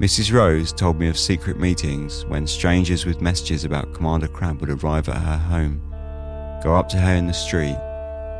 [0.00, 0.32] Mrs.
[0.32, 5.08] Rose told me of secret meetings when strangers with messages about Commander Crabb would arrive
[5.08, 5.80] at her home,
[6.64, 7.76] go up to her in the street,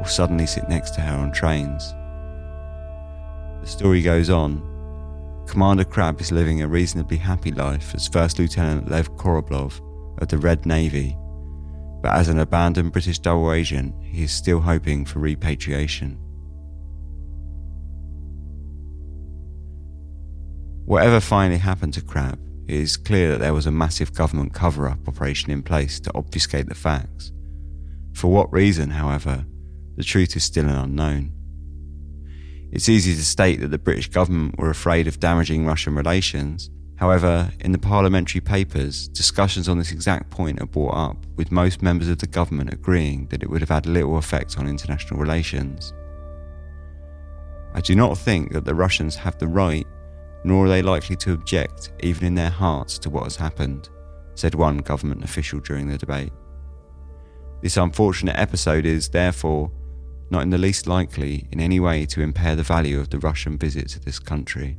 [0.00, 1.92] or suddenly sit next to her on trains.
[3.60, 4.66] The story goes on.
[5.46, 9.80] Commander Crabb is living a reasonably happy life as First Lieutenant Lev Korablov
[10.18, 11.16] of the Red Navy,
[12.02, 16.18] but as an abandoned British double agent, he is still hoping for repatriation.
[20.86, 24.88] Whatever finally happened to Crabb, it is clear that there was a massive government cover
[24.88, 27.32] up operation in place to obfuscate the facts.
[28.12, 29.44] For what reason, however,
[29.96, 31.32] the truth is still an unknown.
[32.72, 36.70] It's easy to state that the British government were afraid of damaging Russian relations
[37.00, 41.80] However, in the parliamentary papers, discussions on this exact point are brought up, with most
[41.80, 45.94] members of the government agreeing that it would have had little effect on international relations.
[47.72, 49.86] I do not think that the Russians have the right,
[50.44, 53.88] nor are they likely to object, even in their hearts, to what has happened,
[54.34, 56.32] said one government official during the debate.
[57.62, 59.70] This unfortunate episode is, therefore,
[60.28, 63.56] not in the least likely in any way to impair the value of the Russian
[63.56, 64.76] visit to this country.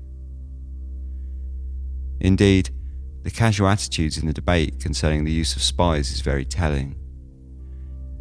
[2.22, 2.69] Indeed,
[3.24, 6.95] the casual attitudes in the debate concerning the use of spies is very telling.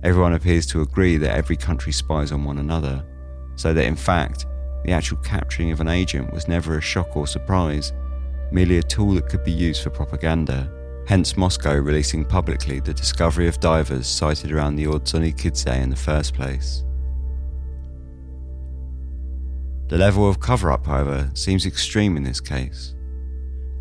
[0.03, 3.05] Everyone appears to agree that every country spies on one another,
[3.57, 4.47] so that in fact,
[4.85, 7.93] the actual capturing of an agent was never a shock or surprise,
[8.51, 10.73] merely a tool that could be used for propaganda.
[11.07, 16.33] Hence, Moscow releasing publicly the discovery of divers sighted around the Ordzhonikidze in the first
[16.33, 16.85] place.
[19.89, 22.95] The level of cover up, however, seems extreme in this case.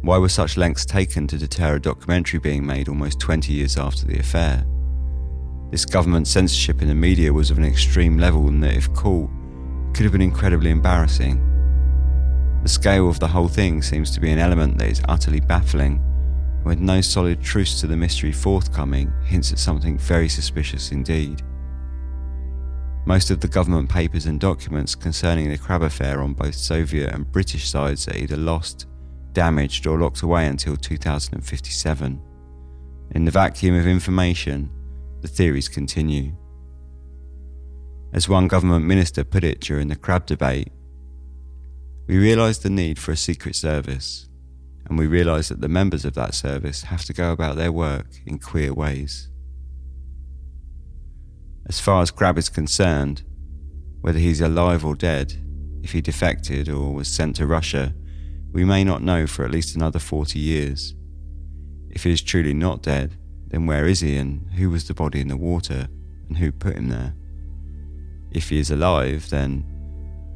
[0.01, 4.05] Why were such lengths taken to deter a documentary being made almost 20 years after
[4.05, 4.65] the affair?
[5.71, 9.29] This government censorship in the media was of an extreme level and that, if caught,
[9.93, 11.45] could have been incredibly embarrassing.
[12.63, 16.01] The scale of the whole thing seems to be an element that is utterly baffling,
[16.59, 21.41] and with no solid truce to the mystery forthcoming, hints at something very suspicious indeed.
[23.05, 27.29] Most of the government papers and documents concerning the Crabb affair on both Soviet and
[27.31, 28.87] British sides are either lost,
[29.33, 32.21] damaged, or locked away until 2057.
[33.11, 34.69] In the vacuum of information,
[35.21, 36.35] the theories continue.
[38.13, 40.71] As one government minister put it during the Crabb debate,
[42.07, 44.27] we realise the need for a secret service,
[44.87, 48.07] and we realise that the members of that service have to go about their work
[48.25, 49.29] in queer ways.
[51.67, 53.21] As far as Crabb is concerned,
[54.01, 55.35] whether he's alive or dead,
[55.83, 57.93] if he defected or was sent to Russia,
[58.51, 60.95] we may not know for at least another 40 years.
[61.89, 63.15] If he is truly not dead,
[63.47, 65.87] then where is he and who was the body in the water
[66.27, 67.13] and who put him there?
[68.31, 69.63] If he is alive, then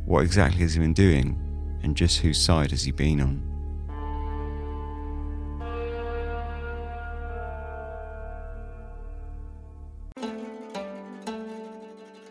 [0.05, 1.39] what exactly has he been doing
[1.83, 3.49] and just whose side has he been on?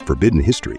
[0.07, 0.79] Forbidden history,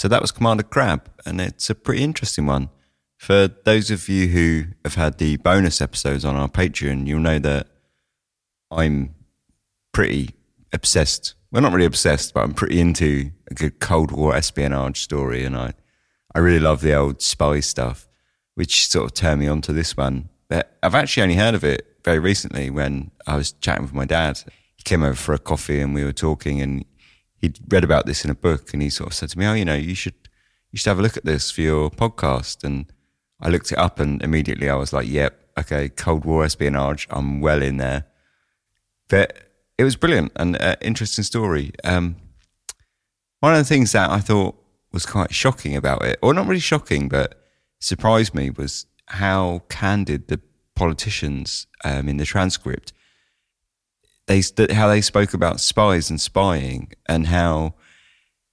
[0.00, 2.70] So that was Commander Crabb, and it's a pretty interesting one.
[3.18, 7.38] For those of you who have had the bonus episodes on our Patreon, you'll know
[7.38, 7.66] that
[8.70, 9.14] I'm
[9.92, 10.30] pretty
[10.72, 11.34] obsessed.
[11.52, 15.54] Well, not really obsessed, but I'm pretty into a good Cold War espionage story, and
[15.54, 15.74] I,
[16.34, 18.08] I really love the old spy stuff,
[18.54, 20.30] which sort of turned me on to this one.
[20.48, 24.06] But I've actually only heard of it very recently when I was chatting with my
[24.06, 24.40] dad.
[24.76, 26.86] He came over for a coffee and we were talking, and
[27.40, 29.54] he'd read about this in a book, and he sort of said to me, "Oh,
[29.54, 30.14] you know, you should
[30.70, 32.92] you should have a look at this for your podcast." And
[33.42, 37.06] I looked it up and immediately I was like, yep, okay, Cold War espionage.
[37.10, 38.04] I'm well in there.
[39.08, 39.36] But
[39.78, 41.72] it was brilliant and uh, interesting story.
[41.84, 42.16] Um,
[43.40, 44.56] one of the things that I thought
[44.92, 47.42] was quite shocking about it, or not really shocking, but
[47.78, 50.40] surprised me, was how candid the
[50.74, 52.92] politicians um, in the transcript
[54.30, 57.74] they how they spoke about spies and spying and how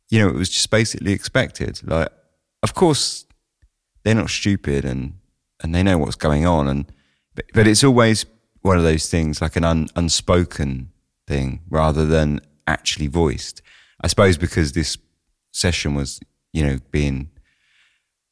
[0.09, 1.79] you know it was just basically expected.
[1.83, 2.09] Like,
[2.63, 3.25] of course,
[4.03, 5.13] they're not stupid and
[5.61, 6.91] and they know what's going on and
[7.35, 8.25] but, but it's always
[8.61, 10.91] one of those things like an un, unspoken
[11.27, 13.61] thing rather than actually voiced
[14.01, 14.97] i suppose because this
[15.51, 16.19] session was
[16.53, 17.29] you know being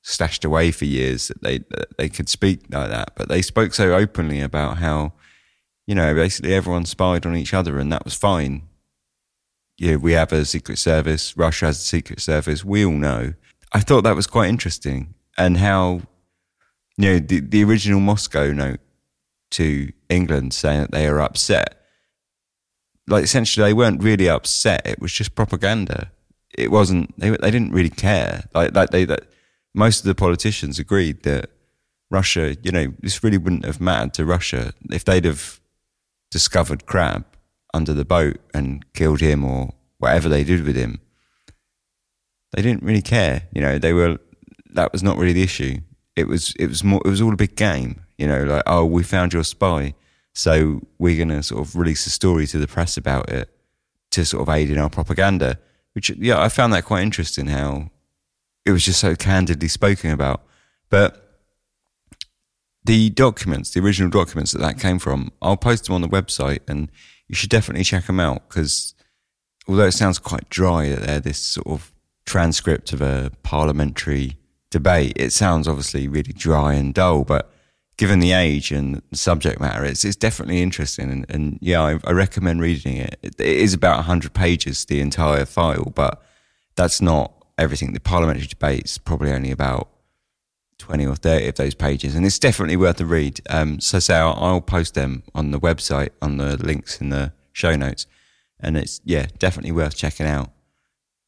[0.01, 3.73] stashed away for years that they that they could speak like that but they spoke
[3.73, 5.11] so openly about how
[5.87, 8.63] you know basically everyone spied on each other and that was fine
[9.77, 13.33] yeah we have a secret service russia has a secret service we all know
[13.73, 16.01] i thought that was quite interesting and how
[16.97, 18.79] you know the, the original Moscow note
[19.51, 21.81] to England saying that they are upset.
[23.07, 24.85] Like essentially, they weren't really upset.
[24.85, 26.11] It was just propaganda.
[26.57, 27.17] It wasn't.
[27.19, 28.45] They they didn't really care.
[28.53, 29.27] Like like they that
[29.73, 31.49] most of the politicians agreed that
[32.09, 35.59] Russia, you know, this really wouldn't have mattered to Russia if they'd have
[36.35, 37.23] discovered Crabb
[37.73, 40.99] under the boat and killed him or whatever they did with him.
[42.51, 43.43] They didn't really care.
[43.53, 44.17] You know, they were
[44.73, 45.77] that was not really the issue.
[46.17, 48.83] It was it was more it was all a big game, you know, like oh
[48.83, 49.93] we found your spy,
[50.33, 53.49] so we're gonna sort of release a story to the press about it
[54.11, 55.57] to sort of aid in our propaganda.
[55.93, 57.91] Which yeah, I found that quite interesting how
[58.65, 60.43] it was just so candidly spoken about.
[60.89, 61.24] But
[62.85, 66.59] the documents, the original documents that that came from, I'll post them on the website
[66.67, 66.89] and
[67.27, 68.93] you should definitely check them out because
[69.67, 71.91] although it sounds quite dry that they're this sort of
[72.25, 74.37] transcript of a parliamentary
[74.69, 77.51] debate, it sounds obviously really dry and dull, but
[77.97, 81.11] given the age and the subject matter, it's, it's definitely interesting.
[81.11, 83.17] And, and yeah, I, I, recommend reading it.
[83.23, 83.39] it.
[83.39, 86.21] Is about 100 pages, the entire file, but
[86.75, 87.93] that's not everything.
[87.93, 89.89] The parliamentary debate's probably only about
[90.77, 93.41] 20 or 30 of those pages, and it's definitely worth a read.
[93.49, 97.75] Um, so, say I'll, post them on the website, on the links in the show
[97.75, 98.07] notes,
[98.59, 100.51] and it's, yeah, definitely worth checking out.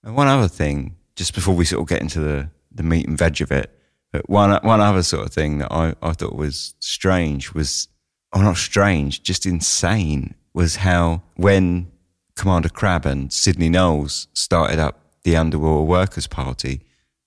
[0.04, 3.18] And one other thing, just before we sort of get into the, the meat and
[3.18, 3.72] veg of it,
[4.12, 7.88] but one, one other sort of thing that I, I thought was strange was,
[8.34, 11.92] oh, not strange, just insane, was how when
[12.36, 16.82] Commander Crabb and Sydney Knowles started up the Underwater Working Party,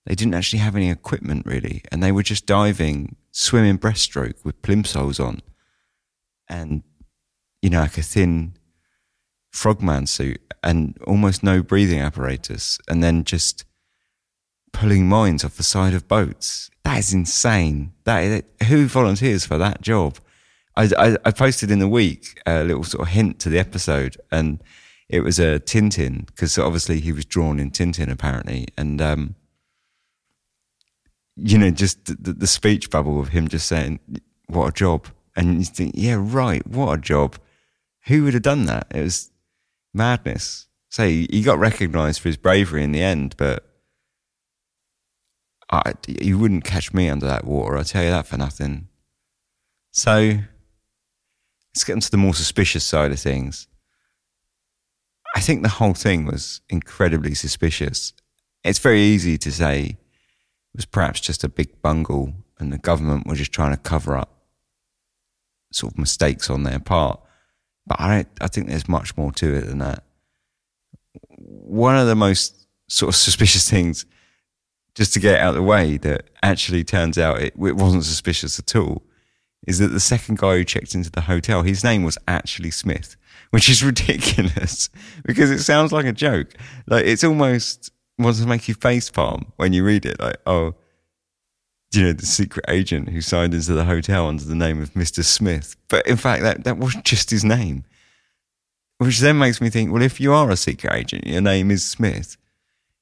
[0.05, 4.61] they didn't actually have any equipment really, and they were just diving, swimming breaststroke with
[4.61, 5.41] plimsolls on,
[6.49, 6.83] and
[7.61, 8.53] you know, like a thin
[9.51, 13.65] frogman suit and almost no breathing apparatus, and then just
[14.73, 16.69] pulling mines off the side of boats.
[16.83, 17.93] That is insane.
[18.05, 20.17] That who volunteers for that job?
[20.75, 24.17] I, I, I posted in the week a little sort of hint to the episode,
[24.31, 24.63] and
[25.09, 29.35] it was a Tintin because obviously he was drawn in Tintin apparently, and um,
[31.35, 33.99] you know, just the, the, speech bubble of him just saying,
[34.47, 37.37] "What a job," and you think, "Yeah, right, what a job."
[38.07, 38.87] Who would have done that?
[38.93, 39.31] It was
[39.93, 40.67] madness.
[40.89, 43.65] So he got recognised for his bravery in the end, but
[45.71, 47.77] I, you wouldn't catch me under that water.
[47.77, 48.89] I tell you that for nothing.
[49.91, 50.39] So
[51.73, 53.67] let's get into the more suspicious side of things.
[55.33, 58.11] I think the whole thing was incredibly suspicious.
[58.63, 59.97] It's very easy to say
[60.75, 64.41] was perhaps just a big bungle and the government were just trying to cover up
[65.71, 67.19] sort of mistakes on their part.
[67.87, 70.03] But I, don't, I think there's much more to it than that.
[71.37, 74.05] One of the most sort of suspicious things,
[74.95, 78.59] just to get out of the way, that actually turns out it, it wasn't suspicious
[78.59, 79.03] at all,
[79.67, 83.15] is that the second guy who checked into the hotel, his name was actually Smith,
[83.51, 84.89] which is ridiculous
[85.25, 86.53] because it sounds like a joke.
[86.87, 87.91] Like it's almost
[88.23, 90.19] wants to make you face palm when you read it.
[90.19, 90.75] Like, oh,
[91.93, 95.23] you know, the secret agent who signed into the hotel under the name of Mr.
[95.23, 95.75] Smith.
[95.89, 97.83] But in fact, that, that wasn't just his name.
[98.97, 101.83] Which then makes me think, well, if you are a secret agent, your name is
[101.83, 102.37] Smith,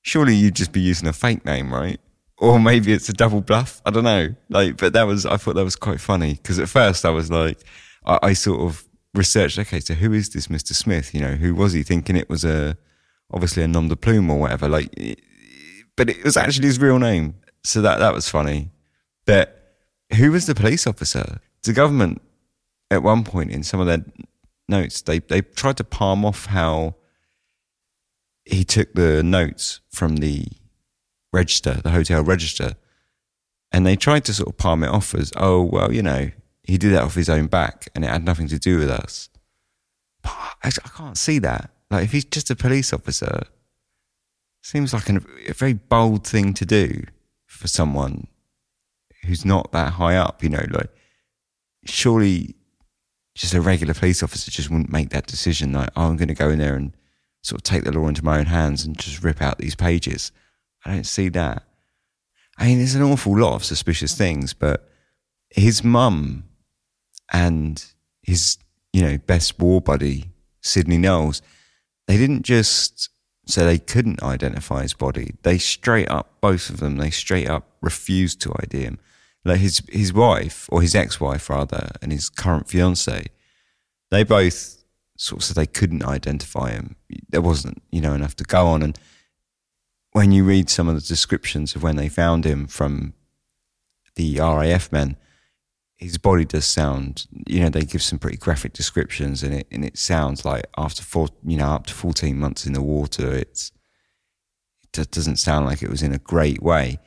[0.01, 1.99] surely you'd just be using a fake name, right?
[2.37, 3.81] Or maybe it's a double bluff.
[3.85, 4.33] I don't know.
[4.49, 7.29] Like, but that was, I thought that was quite funny because at first I was
[7.29, 7.59] like,
[8.05, 10.73] I, I sort of researched, okay, so who is this Mr.
[10.73, 11.13] Smith?
[11.13, 12.77] You know, who was he thinking it was a,
[13.31, 14.67] obviously a nom de plume or whatever.
[14.67, 14.89] Like,
[15.95, 18.71] but it was actually his real name, so that that was funny.
[19.25, 19.75] But
[20.15, 21.39] who was the police officer?
[21.63, 22.21] The government
[22.91, 24.03] at one point in some of their
[24.67, 26.95] notes they they tried to palm off how
[28.45, 30.45] he took the notes from the
[31.31, 32.73] register, the hotel register,
[33.71, 36.31] and they tried to sort of palm it off as, oh well, you know,
[36.63, 39.29] he did that off his own back, and it had nothing to do with us.
[40.21, 40.31] But
[40.63, 41.71] I, I can't see that.
[41.89, 43.43] Like, if he's just a police officer,
[44.61, 47.03] seems like an, a very bold thing to do
[47.45, 48.27] for someone
[49.25, 50.43] who's not that high up.
[50.43, 50.89] You know, like
[51.85, 52.55] surely
[53.35, 55.73] just a regular police officer just wouldn't make that decision.
[55.73, 56.93] Like, oh, I'm going to go in there and
[57.41, 60.31] sort of take the law into my own hands and just rip out these pages.
[60.85, 61.63] I don't see that.
[62.57, 64.89] I mean, there's an awful lot of suspicious things, but
[65.49, 66.43] his mum
[67.31, 67.83] and
[68.21, 68.57] his,
[68.91, 70.31] you know, best war buddy,
[70.61, 71.41] Sydney Knowles,
[72.09, 73.11] they didn't just
[73.45, 75.35] say they couldn't identify his body.
[75.43, 78.99] They straight up, both of them, they straight up refused to ID him.
[79.45, 83.27] Like his his wife or his ex wife rather, and his current fiance,
[84.09, 84.83] they both
[85.17, 86.95] sort of said they couldn't identify him.
[87.29, 88.81] There wasn't, you know, enough to go on.
[88.81, 88.97] And
[90.11, 93.13] when you read some of the descriptions of when they found him from
[94.15, 95.15] the RAF men,
[95.99, 99.83] his body does sound, you know, they give some pretty graphic descriptions, and it and
[99.83, 103.71] it sounds like after four, you know, up to fourteen months in the water, it's
[104.97, 106.99] it doesn't sound like it was in a great way.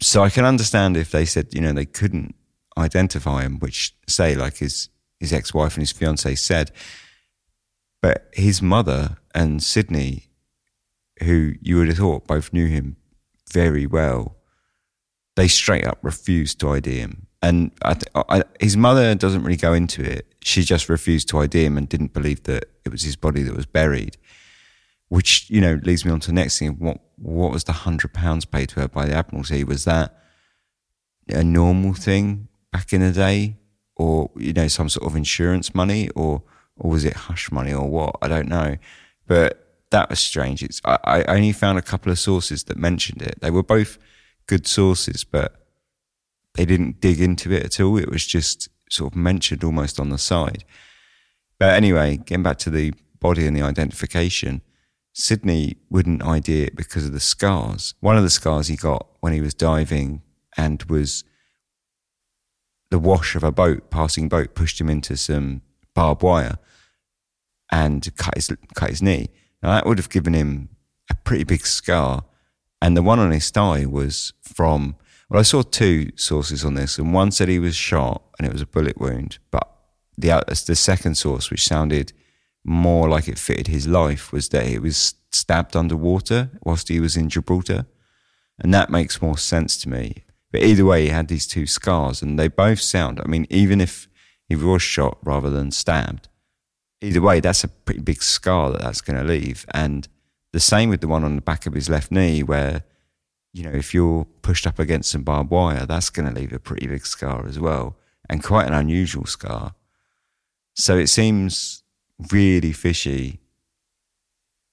[0.00, 2.34] So I can understand if they said, you know, they couldn't
[2.78, 6.70] identify him, which say like his his ex wife and his fiance said,
[8.00, 10.30] but his mother and Sydney,
[11.22, 12.96] who you would have thought both knew him
[13.50, 14.36] very well
[15.36, 17.23] they straight up refused to ID him.
[17.44, 20.26] And I, I, his mother doesn't really go into it.
[20.40, 23.54] She just refused to ID him and didn't believe that it was his body that
[23.54, 24.16] was buried.
[25.08, 26.70] Which you know leads me on to the next thing.
[26.78, 29.62] What what was the hundred pounds paid to her by the Admiralty?
[29.62, 30.18] Was that
[31.28, 33.58] a normal thing back in the day,
[33.94, 36.42] or you know, some sort of insurance money, or
[36.76, 38.16] or was it hush money, or what?
[38.22, 38.78] I don't know,
[39.26, 40.62] but that was strange.
[40.62, 43.38] It's I, I only found a couple of sources that mentioned it.
[43.42, 43.98] They were both
[44.46, 45.63] good sources, but
[46.54, 47.98] they didn't dig into it at all.
[47.98, 50.64] It was just sort of mentioned almost on the side.
[51.58, 54.62] But anyway, getting back to the body and the identification,
[55.12, 57.94] Sydney wouldn't ID it because of the scars.
[58.00, 60.22] One of the scars he got when he was diving
[60.56, 61.24] and was
[62.90, 65.62] the wash of a boat, passing boat, pushed him into some
[65.94, 66.58] barbed wire
[67.70, 69.28] and cut his, cut his knee.
[69.62, 70.68] Now that would have given him
[71.10, 72.24] a pretty big scar.
[72.82, 74.96] And the one on his thigh was from,
[75.34, 78.52] well, I saw two sources on this, and one said he was shot and it
[78.52, 79.68] was a bullet wound, but
[80.16, 82.12] the, the second source, which sounded
[82.64, 87.16] more like it fitted his life was that he was stabbed underwater whilst he was
[87.16, 87.86] in Gibraltar.
[88.60, 90.22] And that makes more sense to me.
[90.52, 93.80] But either way, he had these two scars and they both sound, I mean, even
[93.80, 94.06] if
[94.48, 96.28] he was shot rather than stabbed,
[97.00, 99.66] either way, that's a pretty big scar that that's going to leave.
[99.74, 100.06] And
[100.52, 102.84] the same with the one on the back of his left knee, where,
[103.54, 106.58] you know, if you're pushed up against some barbed wire, that's going to leave a
[106.58, 107.96] pretty big scar as well,
[108.28, 109.74] and quite an unusual scar.
[110.74, 111.84] So it seems
[112.32, 113.40] really fishy,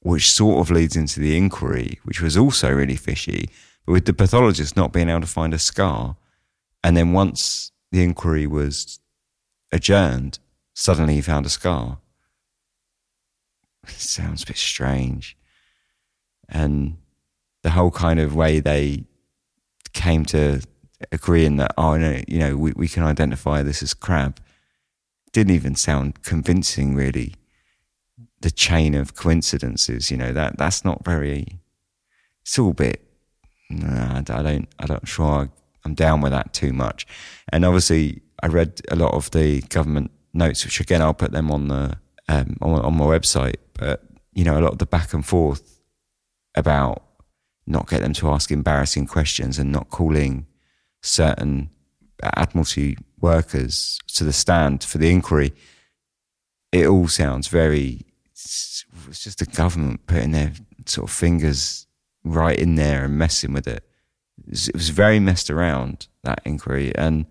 [0.02, 3.50] which sort of leads into the inquiry, which was also really fishy,
[3.86, 6.18] but with the pathologist not being able to find a scar.
[6.84, 9.00] And then once the inquiry was
[9.72, 10.40] adjourned,
[10.74, 12.00] suddenly he found a scar.
[13.88, 15.36] It sounds a bit strange.
[16.48, 16.98] And
[17.64, 19.06] the whole kind of way they
[19.94, 20.62] came to
[21.12, 24.40] agreeing that, oh, no, you know, we, we can identify this as Crabb
[25.32, 27.36] didn't even sound convincing, really.
[28.42, 31.60] The chain of coincidences, you know, that that's not very.
[32.42, 33.04] It's all a bit.
[33.70, 34.68] Nah, I don't.
[34.80, 35.50] I don't sure
[35.86, 37.06] I'm down with that too much.
[37.50, 41.52] And obviously, I read a lot of the government notes, which again I'll put them
[41.52, 41.98] on the
[42.28, 43.58] um, on, on my website.
[43.74, 44.04] But
[44.34, 45.80] you know, a lot of the back and forth
[46.56, 47.04] about
[47.72, 50.46] not get them to ask embarrassing questions and not calling
[51.02, 51.70] certain
[52.24, 55.54] Admiralty workers to the stand for the inquiry,
[56.72, 58.02] it all sounds very.
[58.32, 60.54] It's just the government putting their
[60.86, 61.88] sort of fingers
[62.24, 63.84] right in there and messing with it.
[64.38, 67.26] It was, it was very messed around that inquiry, and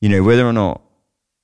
[0.00, 0.80] you know whether or not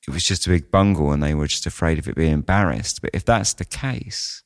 [0.06, 3.02] it was just a big bungle and they were just afraid of it being embarrassed.
[3.02, 4.44] But if that's the case,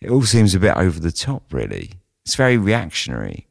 [0.00, 1.52] it all seems a bit over the top.
[1.52, 1.90] Really,
[2.24, 3.48] it's very reactionary.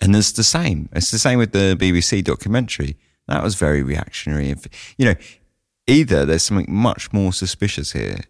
[0.00, 0.88] And it's the same.
[0.92, 2.96] It's the same with the BBC documentary.
[3.28, 4.54] That was very reactionary.
[4.98, 5.14] You know,
[5.86, 8.20] either there's something much more suspicious here,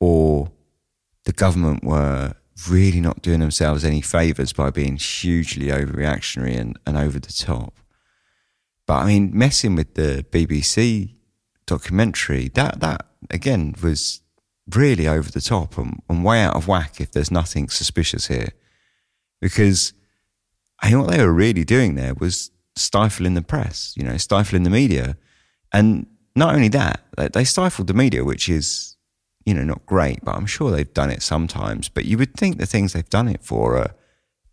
[0.00, 0.50] or
[1.24, 2.34] the government were
[2.68, 7.74] really not doing themselves any favors by being hugely overreactionary and, and over the top.
[8.86, 11.14] But I mean, messing with the BBC
[11.66, 14.22] documentary, that that again was
[14.74, 18.50] really over the top and, and way out of whack if there's nothing suspicious here.
[19.40, 19.92] Because
[20.80, 24.62] I think what they were really doing there was stifling the press, you know, stifling
[24.62, 25.16] the media.
[25.72, 26.06] And
[26.36, 27.02] not only that,
[27.32, 28.96] they stifled the media, which is,
[29.44, 31.88] you know, not great, but I'm sure they've done it sometimes.
[31.88, 33.94] But you would think the things they've done it for are,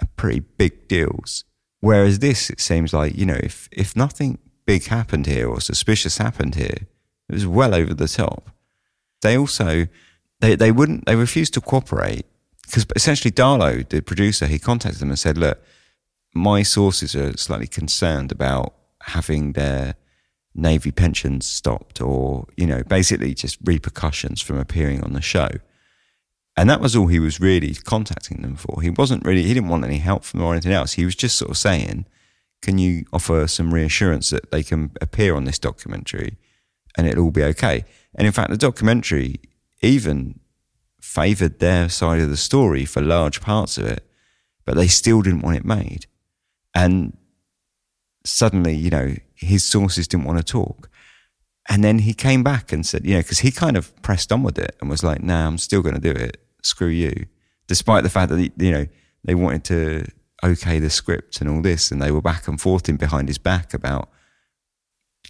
[0.01, 1.43] are pretty big deals.
[1.81, 6.17] Whereas this, it seems like, you know, if, if nothing big happened here or suspicious
[6.17, 6.87] happened here,
[7.29, 8.49] it was well over the top.
[9.25, 9.87] They also,
[10.39, 12.27] they, they wouldn't, they refused to cooperate
[12.63, 15.59] because essentially Darlow, the producer, he contacted them and said, look,
[16.35, 19.95] my sources are slightly concerned about having their
[20.53, 25.49] Navy pensions stopped or, you know, basically just repercussions from appearing on the show.
[26.55, 28.83] And that was all he was really contacting them for.
[28.83, 30.93] He wasn't really, he didn't want any help from them or anything else.
[30.93, 32.05] He was just sort of saying,
[32.61, 36.37] can you offer some reassurance that they can appear on this documentary
[36.95, 37.85] and it'll all be okay?
[38.15, 39.41] And in fact, the documentary
[39.81, 40.39] even
[41.01, 44.09] favored their side of the story for large parts of it,
[44.65, 46.07] but they still didn't want it made.
[46.73, 47.17] And
[48.23, 50.89] suddenly, you know, his sources didn't want to talk.
[51.69, 54.43] And then he came back and said, you know, because he kind of pressed on
[54.43, 56.37] with it and was like, nah, I'm still going to do it.
[56.61, 57.25] Screw you.
[57.67, 58.85] Despite the fact that, you know,
[59.23, 60.05] they wanted to
[60.43, 61.91] okay the script and all this.
[61.91, 64.09] And they were back and forth in behind his back about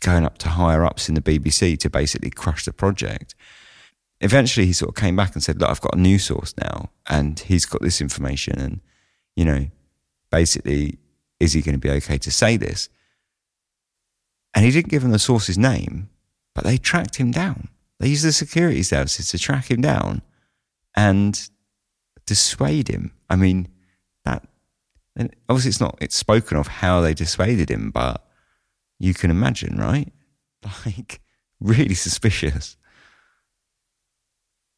[0.06, 3.34] going up to higher ups in the BBC to basically crush the project.
[4.22, 6.92] Eventually, he sort of came back and said, look, I've got a new source now
[7.08, 8.60] and he's got this information.
[8.60, 8.82] And,
[9.36, 9.68] you know,
[10.32, 11.00] basically
[11.40, 12.88] is he going to be okay to say this?
[14.54, 16.10] And he didn't give them the source's name,
[16.54, 17.68] but they tracked him down.
[18.00, 20.22] They used the security services to track him down
[20.96, 21.50] and
[22.26, 23.12] dissuade him.
[23.30, 23.68] I mean,
[24.24, 24.48] that
[25.50, 28.25] obviously it's not it's spoken of how they dissuaded him, but
[29.06, 30.12] you can imagine, right?
[30.84, 31.22] Like,
[31.60, 32.76] really suspicious.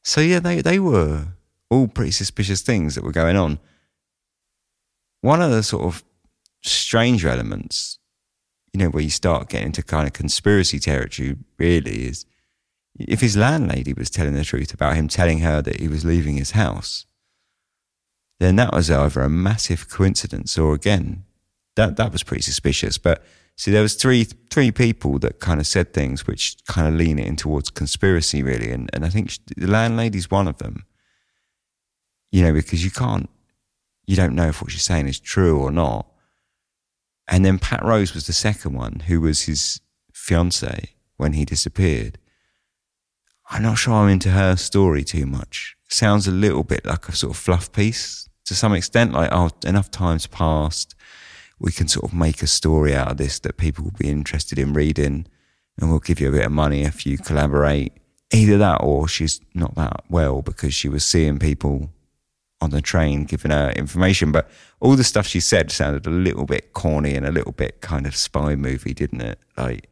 [0.04, 1.28] So, yeah, they, they were
[1.70, 3.60] all pretty suspicious things that were going on.
[5.22, 6.04] One of the sort of
[6.62, 8.00] stranger elements,
[8.74, 12.26] you know, where you start getting into kind of conspiracy territory, really, is
[13.00, 16.36] if his landlady was telling the truth about him telling her that he was leaving
[16.36, 17.06] his house,
[18.42, 21.24] then that was either a massive coincidence or again,
[21.78, 22.98] that that was pretty suspicious.
[22.98, 23.24] But
[23.58, 27.20] see, there was three three people that kind of said things which kind of lean
[27.20, 30.86] it in towards conspiracy, really, and and I think the landlady's one of them.
[32.32, 33.30] You know, because you can't,
[34.06, 36.08] you don't know if what she's saying is true or not.
[37.28, 39.82] And then Pat Rose was the second one, who was his
[40.14, 42.18] fiance when he disappeared.
[43.50, 45.76] I'm not sure I'm into her story too much.
[45.90, 49.14] Sounds a little bit like a sort of fluff piece to some extent.
[49.14, 50.96] Like, oh, enough time's passed.
[51.60, 54.60] We can sort of make a story out of this that people will be interested
[54.60, 55.28] in reading
[55.80, 57.94] and we'll give you a bit of money if you collaborate.
[58.32, 61.90] Either that or she's not that well because she was seeing people
[62.60, 64.32] on the train giving her information.
[64.32, 64.50] But
[64.80, 68.06] all the stuff she said sounded a little bit corny and a little bit kind
[68.06, 69.40] of spy movie, didn't it?
[69.56, 69.90] Like,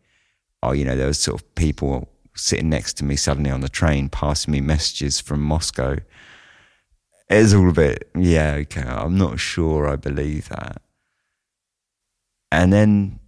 [0.63, 3.69] oh, you know, there was sort of people sitting next to me suddenly on the
[3.69, 5.97] train, passing me messages from Moscow.
[7.29, 10.81] It's all a bit, yeah, okay, I'm not sure I believe that.
[12.51, 13.19] And then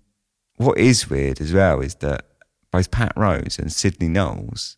[0.55, 2.25] what is weird as well is that
[2.71, 4.77] both Pat Rose and Sydney Knowles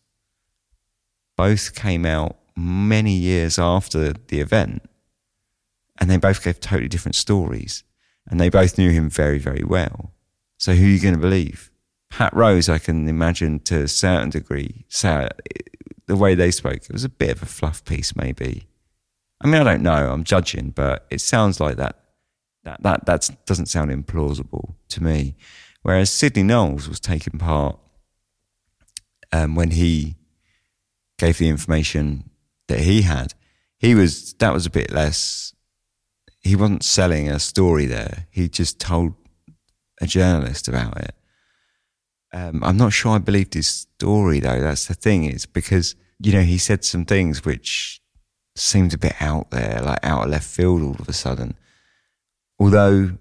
[1.36, 4.82] both came out many years after the event
[5.98, 7.84] and they both gave totally different stories
[8.28, 10.12] and they both knew him very, very well.
[10.58, 11.70] So who are you going to believe?
[12.10, 15.28] Pat Rose, I can imagine to a certain degree, so
[16.06, 18.66] the way they spoke, it was a bit of a fluff piece, maybe.
[19.40, 20.12] I mean, I don't know.
[20.12, 21.96] I'm judging, but it sounds like that.
[22.64, 25.36] That that that doesn't sound implausible to me.
[25.82, 27.78] Whereas Sydney Knowles was taking part
[29.32, 30.16] um, when he
[31.18, 32.30] gave the information
[32.68, 33.34] that he had.
[33.78, 35.54] He was that was a bit less.
[36.40, 38.26] He wasn't selling a story there.
[38.30, 39.14] He just told
[40.00, 41.14] a journalist about it.
[42.32, 44.60] Um, I'm not sure I believed his story though.
[44.60, 48.00] That's the thing is because, you know, he said some things which
[48.56, 51.56] seemed a bit out there, like out of left field all of a sudden.
[52.60, 53.18] Although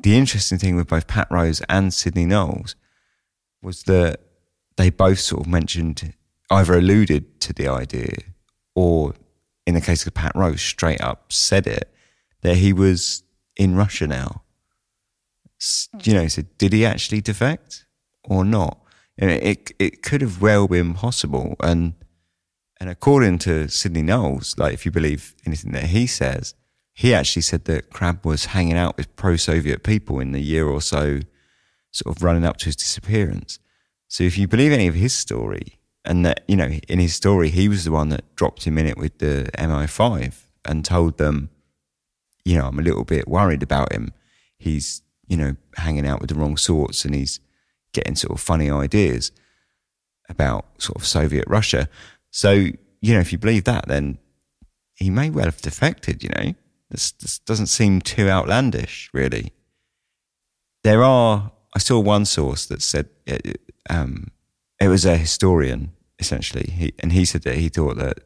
[0.00, 2.76] the interesting thing with both Pat Rose and Sydney Knowles
[3.62, 4.20] was that
[4.76, 6.14] they both sort of mentioned,
[6.50, 8.12] either alluded to the idea
[8.76, 9.14] or
[9.66, 11.92] in the case of Pat Rose, straight up said it,
[12.42, 13.24] that he was
[13.56, 14.42] in Russia now
[16.02, 17.86] you know, so did he actually defect
[18.24, 18.78] or not?
[19.16, 21.94] It it could have well been possible, and
[22.80, 26.54] and according to Sydney Knowles, like if you believe anything that he says,
[26.98, 30.80] he actually said that Crabb was hanging out with pro-Soviet people in the year or
[30.80, 31.20] so,
[31.92, 33.58] sort of running up to his disappearance.
[34.08, 37.50] So if you believe any of his story, and that you know in his story
[37.50, 40.34] he was the one that dropped him in it with the MI5
[40.64, 41.50] and told them,
[42.44, 44.12] you know, I'm a little bit worried about him.
[44.58, 47.38] He's you know, hanging out with the wrong sorts and he's
[47.92, 49.30] getting sort of funny ideas
[50.28, 51.88] about sort of Soviet Russia.
[52.30, 54.18] So, you know, if you believe that, then
[54.94, 56.54] he may well have defected, you know.
[56.90, 59.52] This, this doesn't seem too outlandish, really.
[60.84, 63.60] There are, I saw one source that said it,
[63.90, 64.28] um,
[64.80, 68.20] it was a historian, essentially, he, and he said that he thought that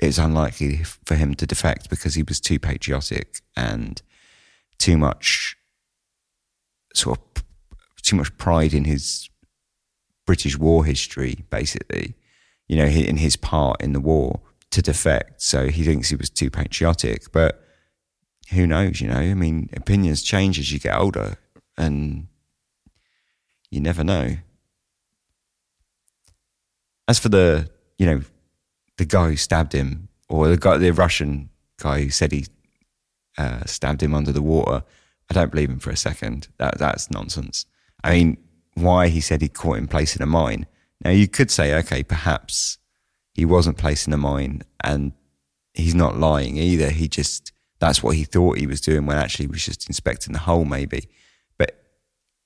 [0.00, 4.02] it was unlikely for him to defect because he was too patriotic and
[4.78, 5.56] too much
[6.94, 7.44] sort of
[8.02, 9.28] too much pride in his
[10.26, 12.14] British war history, basically,
[12.68, 14.40] you know, in his part in the war
[14.70, 15.40] to defect.
[15.40, 17.32] So he thinks he was too patriotic.
[17.32, 17.65] But
[18.52, 19.16] who knows, you know?
[19.16, 21.36] I mean, opinions change as you get older,
[21.76, 22.28] and
[23.70, 24.36] you never know.
[27.08, 28.20] As for the, you know,
[28.96, 32.46] the guy who stabbed him, or the guy, the Russian guy who said he
[33.38, 34.82] uh, stabbed him under the water,
[35.30, 36.48] I don't believe him for a second.
[36.58, 37.66] That that's nonsense.
[38.02, 38.38] I mean,
[38.74, 40.66] why he said he caught him placing a mine.
[41.04, 42.78] Now you could say, okay, perhaps
[43.34, 45.12] he wasn't placing a mine and
[45.74, 46.90] he's not lying either.
[46.90, 50.32] He just that's what he thought he was doing when actually he was just inspecting
[50.32, 51.08] the hole, maybe.
[51.58, 51.78] But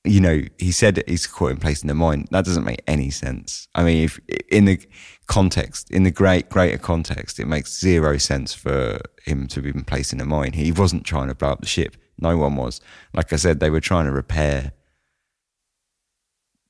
[0.04, 2.26] you know, he said he's caught in place in the mine.
[2.30, 3.68] That doesn't make any sense.
[3.74, 4.20] I mean, if
[4.50, 4.80] in the
[5.26, 9.84] context, in the great greater context, it makes zero sense for him to have been
[10.12, 10.52] in a mine.
[10.52, 11.96] He wasn't trying to blow up the ship.
[12.18, 12.80] No one was.
[13.14, 14.72] Like I said, they were trying to repair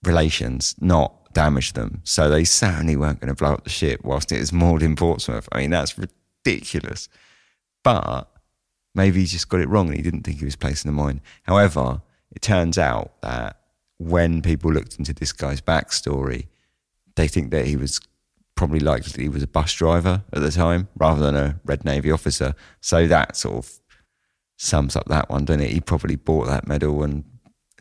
[0.04, 2.00] relations, not damage them.
[2.04, 4.96] So they certainly weren't going to blow up the ship whilst it was moored in
[4.96, 5.48] Portsmouth.
[5.52, 7.08] I mean, that's ridiculous.
[7.82, 8.28] But
[8.94, 11.20] maybe he just got it wrong and he didn't think he was placing a mine.
[11.44, 13.56] However, it turns out that
[13.98, 16.46] when people looked into this guy's backstory,
[17.16, 18.00] they think that he was
[18.54, 22.10] probably likely he was a bus driver at the time rather than a Red Navy
[22.10, 22.54] officer.
[22.80, 23.80] So that sort of
[24.56, 25.70] sums up that one, doesn't it?
[25.70, 27.24] He probably bought that medal and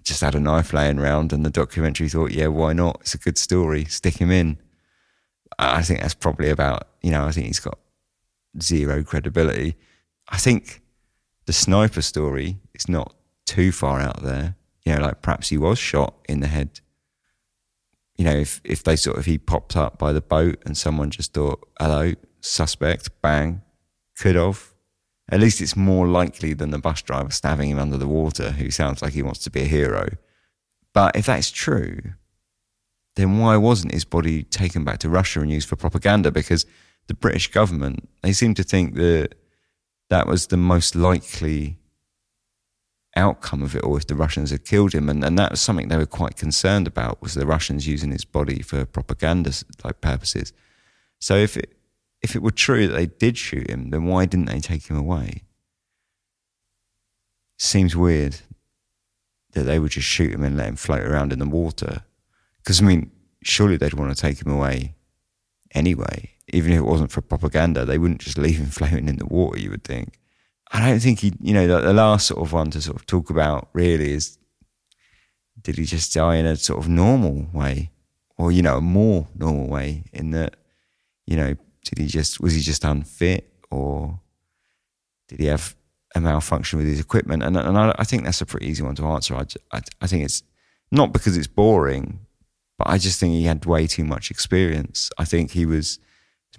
[0.04, 2.98] just had a knife laying around, and the documentary thought, yeah, why not?
[3.02, 4.58] It's a good story, stick him in.
[5.60, 7.78] I think that's probably about, you know, I think he's got
[8.62, 9.76] zero credibility.
[10.30, 10.82] I think
[11.50, 13.16] the sniper story is not
[13.48, 14.56] too far out there.
[14.86, 16.80] You know, like perhaps he was shot in the head.
[18.20, 21.10] You know, if, if they sort of, he popped up by the boat and someone
[21.10, 23.64] just thought, hello, suspect, bang,
[24.16, 24.76] could have.
[25.32, 28.70] At least it's more likely than the bus driver stabbing him under the water, who
[28.70, 30.08] sounds like he wants to be a hero.
[30.94, 31.98] But if that's true,
[33.16, 36.30] then why wasn't his body taken back to Russia and used for propaganda?
[36.30, 36.68] Because
[37.08, 39.34] the British government, they seem to think that
[40.10, 41.78] that was the most likely
[43.16, 45.10] outcome of it all if the Russians had killed him.
[45.10, 48.26] And, and that was something they were quite concerned about was the Russians using his
[48.26, 49.54] body for propaganda
[49.84, 50.54] like purposes.
[51.20, 51.76] So if it,
[52.22, 54.98] if it were true that they did shoot him, then why didn't they take him
[54.98, 55.44] away?
[57.58, 58.38] Seems weird
[59.52, 62.04] that they would just shoot him and let him float around in the water.
[62.58, 63.12] Because, I mean,
[63.44, 64.96] surely they'd want to take him away
[65.72, 66.32] anyway.
[66.54, 69.60] Even if it wasn't for propaganda, they wouldn't just leave him floating in the water,
[69.60, 70.20] you would think.
[70.72, 73.06] I don't think he, you know, the, the last sort of one to sort of
[73.06, 74.38] talk about really is
[75.62, 77.92] did he just die in a sort of normal way
[78.38, 80.56] or, you know, a more normal way in that,
[81.26, 84.20] you know, did he just, was he just unfit or
[85.28, 85.76] did he have
[86.16, 87.44] a malfunction with his equipment?
[87.44, 89.36] And, and I, I think that's a pretty easy one to answer.
[89.36, 90.44] I, I, I think it's
[90.92, 92.20] not because it's boring,
[92.78, 95.10] but I just think he had way too much experience.
[95.18, 96.00] I think he was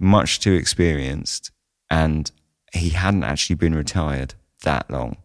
[0.01, 1.51] much too experienced
[1.89, 2.31] and
[2.73, 4.33] he hadn't actually been retired
[4.63, 5.17] that long.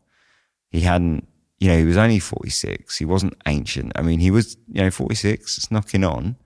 [0.70, 1.26] He hadn't,
[1.58, 2.98] you know, he was only 46.
[2.98, 3.92] He wasn't ancient.
[3.94, 6.36] I mean, he was, you know, 46, it's knocking on,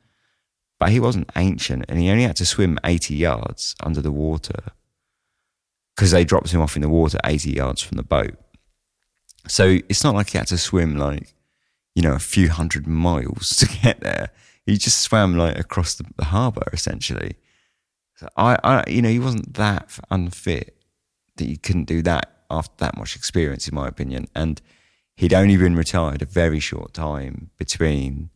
[0.78, 4.72] but he wasn't ancient and he only had to swim 80 yards under the water
[5.96, 8.36] because they dropped him off in the water 80 yards from the boat.
[9.48, 11.34] So it's not like he had to swim like,
[11.94, 14.30] you know, a few hundred miles to get there.
[14.64, 17.36] He just swam like across the, the harbour essentially.
[18.20, 20.76] So I, I, you know, he wasn't that unfit
[21.36, 24.26] that you couldn't do that after that much experience, in my opinion.
[24.34, 24.60] And
[25.16, 28.28] he'd only been retired a very short time between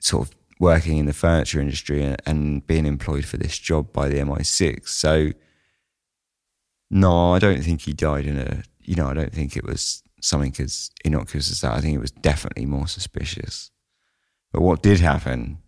[0.00, 4.18] sort of working in the furniture industry and being employed for this job by the
[4.18, 4.86] MI6.
[4.88, 5.30] So,
[6.90, 10.02] no, I don't think he died in a, you know, I don't think it was
[10.20, 11.72] something as innocuous as that.
[11.72, 13.70] I think it was definitely more suspicious.
[14.52, 15.62] But what did happen,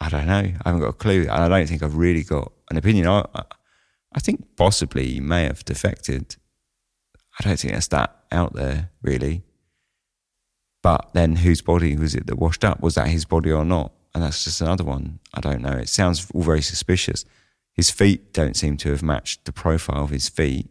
[0.00, 0.34] I don't know.
[0.34, 1.22] I haven't got a clue.
[1.22, 3.08] And I don't think I've really got an opinion.
[3.08, 3.24] I,
[4.12, 6.36] I think possibly he may have defected.
[7.38, 9.42] I don't think that's that out there, really.
[10.82, 12.80] But then whose body was it that washed up?
[12.80, 13.92] Was that his body or not?
[14.14, 15.18] And that's just another one.
[15.34, 15.72] I don't know.
[15.72, 17.24] It sounds all very suspicious.
[17.72, 20.68] His feet don't seem to have matched the profile of his feet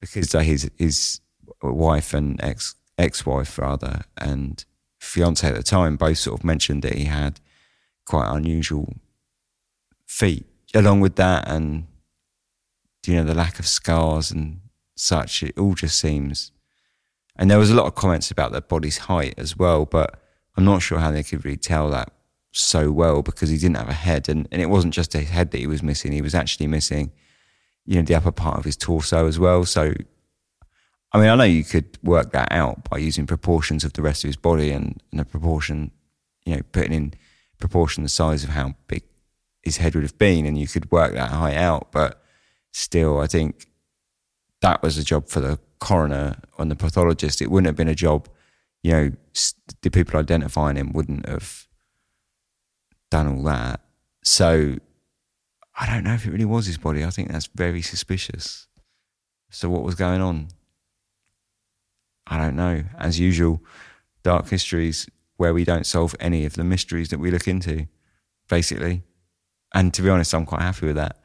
[0.00, 1.20] because his his
[1.62, 4.64] wife and ex ex wife rather and
[4.98, 7.40] fiance at the time both sort of mentioned that he had
[8.06, 8.94] quite unusual
[10.06, 10.46] feet.
[10.74, 11.86] Along with that, and
[13.06, 14.60] you know, the lack of scars and
[14.96, 16.52] such, it all just seems.
[17.36, 20.18] And there was a lot of comments about their body's height as well, but
[20.56, 22.12] I'm not sure how they could really tell that
[22.52, 24.28] so well because he didn't have a head.
[24.28, 27.12] And, and it wasn't just his head that he was missing, he was actually missing,
[27.84, 29.64] you know, the upper part of his torso as well.
[29.64, 29.92] So,
[31.12, 34.24] I mean, I know you could work that out by using proportions of the rest
[34.24, 35.90] of his body and, and a proportion,
[36.44, 37.14] you know, putting in
[37.58, 39.02] proportion the size of how big
[39.62, 41.90] his head would have been, and you could work that height out.
[41.92, 42.22] But
[42.72, 43.66] still, I think
[44.60, 47.42] that was a job for the coroner and the pathologist.
[47.42, 48.28] It wouldn't have been a job,
[48.82, 49.10] you know,
[49.82, 51.66] the people identifying him wouldn't have
[53.10, 53.80] done all that.
[54.22, 54.76] So
[55.78, 57.04] I don't know if it really was his body.
[57.04, 58.66] I think that's very suspicious.
[59.50, 60.48] So what was going on?
[62.26, 62.84] I don't know.
[62.98, 63.62] As usual,
[64.22, 67.86] dark histories where we don't solve any of the mysteries that we look into,
[68.48, 69.02] basically.
[69.74, 71.20] And to be honest, I'm quite happy with that.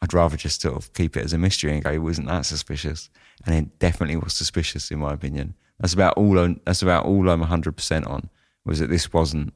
[0.00, 3.08] I'd rather just sort of keep it as a mystery and go, wasn't that suspicious.
[3.46, 5.54] And it definitely was suspicious, in my opinion.
[5.78, 6.38] That's about all.
[6.38, 8.28] I'm, that's about all I'm 100 percent on.
[8.64, 9.52] Was that this wasn't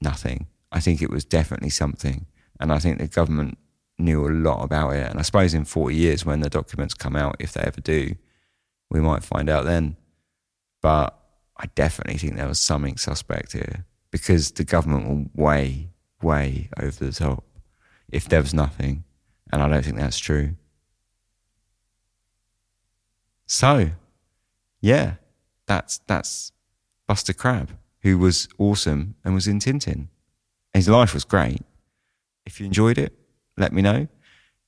[0.00, 0.46] nothing.
[0.72, 2.26] I think it was definitely something,
[2.60, 3.58] and I think the government
[3.98, 5.10] knew a lot about it.
[5.10, 8.14] And I suppose in 40 years, when the documents come out, if they ever do,
[8.90, 9.96] we might find out then.
[10.82, 11.18] But
[11.58, 15.88] I definitely think there was something suspect here because the government were way,
[16.22, 17.44] way over the top.
[18.08, 19.04] If there was nothing,
[19.52, 20.54] and I don't think that's true.
[23.46, 23.90] So,
[24.80, 25.14] yeah,
[25.66, 26.52] that's that's
[27.06, 30.08] Buster Crabb, who was awesome and was in Tintin.
[30.74, 31.62] His life was great.
[32.44, 33.12] If you enjoyed it,
[33.56, 34.08] let me know.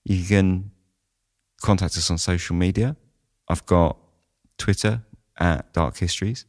[0.05, 0.71] You can
[1.61, 2.97] contact us on social media.
[3.49, 3.99] I've got
[4.57, 5.03] Twitter
[5.39, 6.47] at Dark Histories.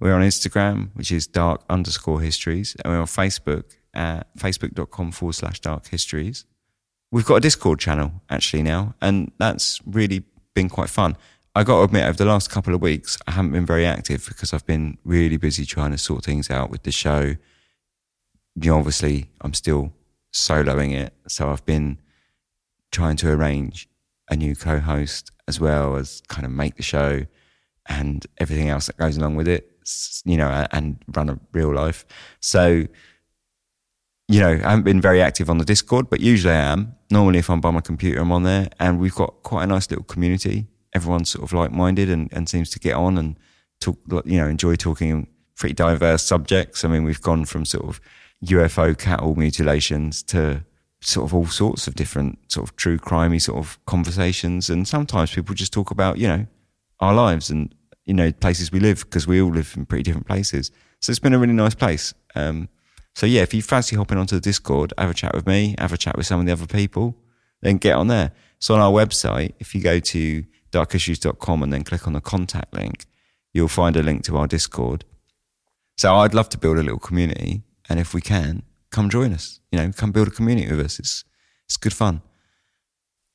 [0.00, 2.76] We're on Instagram, which is dark underscore histories.
[2.84, 6.44] And we're on Facebook at facebook.com forward slash dark histories.
[7.10, 10.24] We've got a Discord channel actually now, and that's really
[10.54, 11.16] been quite fun.
[11.54, 14.26] I got to admit, over the last couple of weeks, I haven't been very active
[14.28, 17.34] because I've been really busy trying to sort things out with the show.
[18.60, 19.92] You know, obviously, I'm still
[20.32, 21.98] soloing it, so I've been
[22.92, 23.88] trying to arrange
[24.30, 27.24] a new co-host as well as kind of make the show
[27.86, 29.77] and everything else that goes along with it,
[30.24, 32.04] you know, and run a real life.
[32.40, 32.86] So,
[34.28, 36.94] you know, I haven't been very active on the Discord, but usually I am.
[37.10, 39.90] Normally, if I'm by my computer, I'm on there, and we've got quite a nice
[39.90, 40.66] little community.
[40.94, 43.38] Everyone's sort of like-minded and, and seems to get on and
[43.80, 46.84] talk, you know, enjoy talking pretty diverse subjects.
[46.84, 48.00] I mean, we've gone from sort of
[48.44, 50.64] UFO cattle mutilations to
[51.00, 54.68] sort of all sorts of different sort of true crimey sort of conversations.
[54.68, 56.46] And sometimes people just talk about, you know,
[57.00, 57.74] our lives and,
[58.08, 60.72] you know, places we live because we all live in pretty different places.
[61.00, 62.14] So it's been a really nice place.
[62.34, 62.70] Um,
[63.14, 65.92] so yeah, if you fancy hopping onto the Discord, have a chat with me, have
[65.92, 67.14] a chat with some of the other people,
[67.60, 68.32] then get on there.
[68.58, 72.72] So on our website, if you go to darkhistories.com and then click on the contact
[72.72, 73.04] link,
[73.52, 75.04] you'll find a link to our Discord.
[75.98, 77.62] So I'd love to build a little community.
[77.90, 79.60] And if we can, come join us.
[79.70, 80.98] You know, come build a community with us.
[80.98, 81.24] It's
[81.66, 82.22] it's good fun.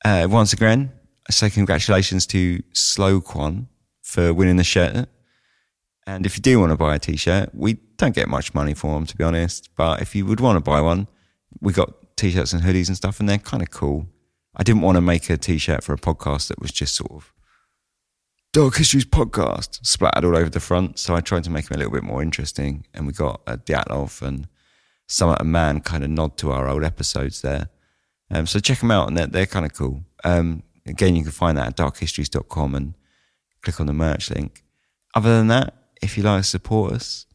[0.04, 0.92] Uh, once again,
[1.28, 3.68] I say congratulations to Slow Quan
[4.04, 5.08] for winning the shirt.
[6.06, 8.94] And if you do want to buy a t-shirt, we don't get much money for
[8.94, 9.70] them, to be honest.
[9.74, 11.08] But if you would want to buy one,
[11.60, 14.06] we got t-shirts and hoodies and stuff, and they're kind of cool.
[14.54, 17.32] I didn't want to make a t-shirt for a podcast that was just sort of
[18.52, 20.98] Dark Histories podcast splattered all over the front.
[20.98, 22.86] So I tried to make them a little bit more interesting.
[22.92, 24.46] And we got a Dyatlov and
[25.08, 27.70] Somerton Man kind of nod to our old episodes there.
[28.30, 30.04] Um, so check them out, and they're, they're kind of cool.
[30.22, 32.94] Um, again, you can find that at darkhistories.com and
[33.64, 34.62] click on the merch link.
[35.14, 37.26] Other than that, if you like to support us,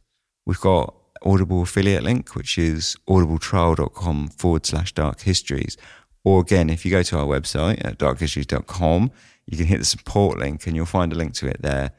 [0.46, 5.76] we've got Audible affiliate link, which is audibletrial.com forward slash dark histories.
[6.24, 9.12] Or again, if you go to our website at darkhistories.com,
[9.48, 11.92] you can hit the support link and you'll find a link to it there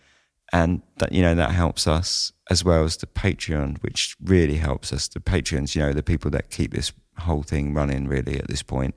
[0.52, 4.92] and that you know that helps us as well as the patreon which really helps
[4.92, 8.48] us the patrons you know the people that keep this whole thing running really at
[8.48, 8.94] this point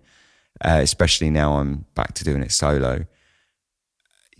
[0.61, 3.05] uh, especially now i'm back to doing it solo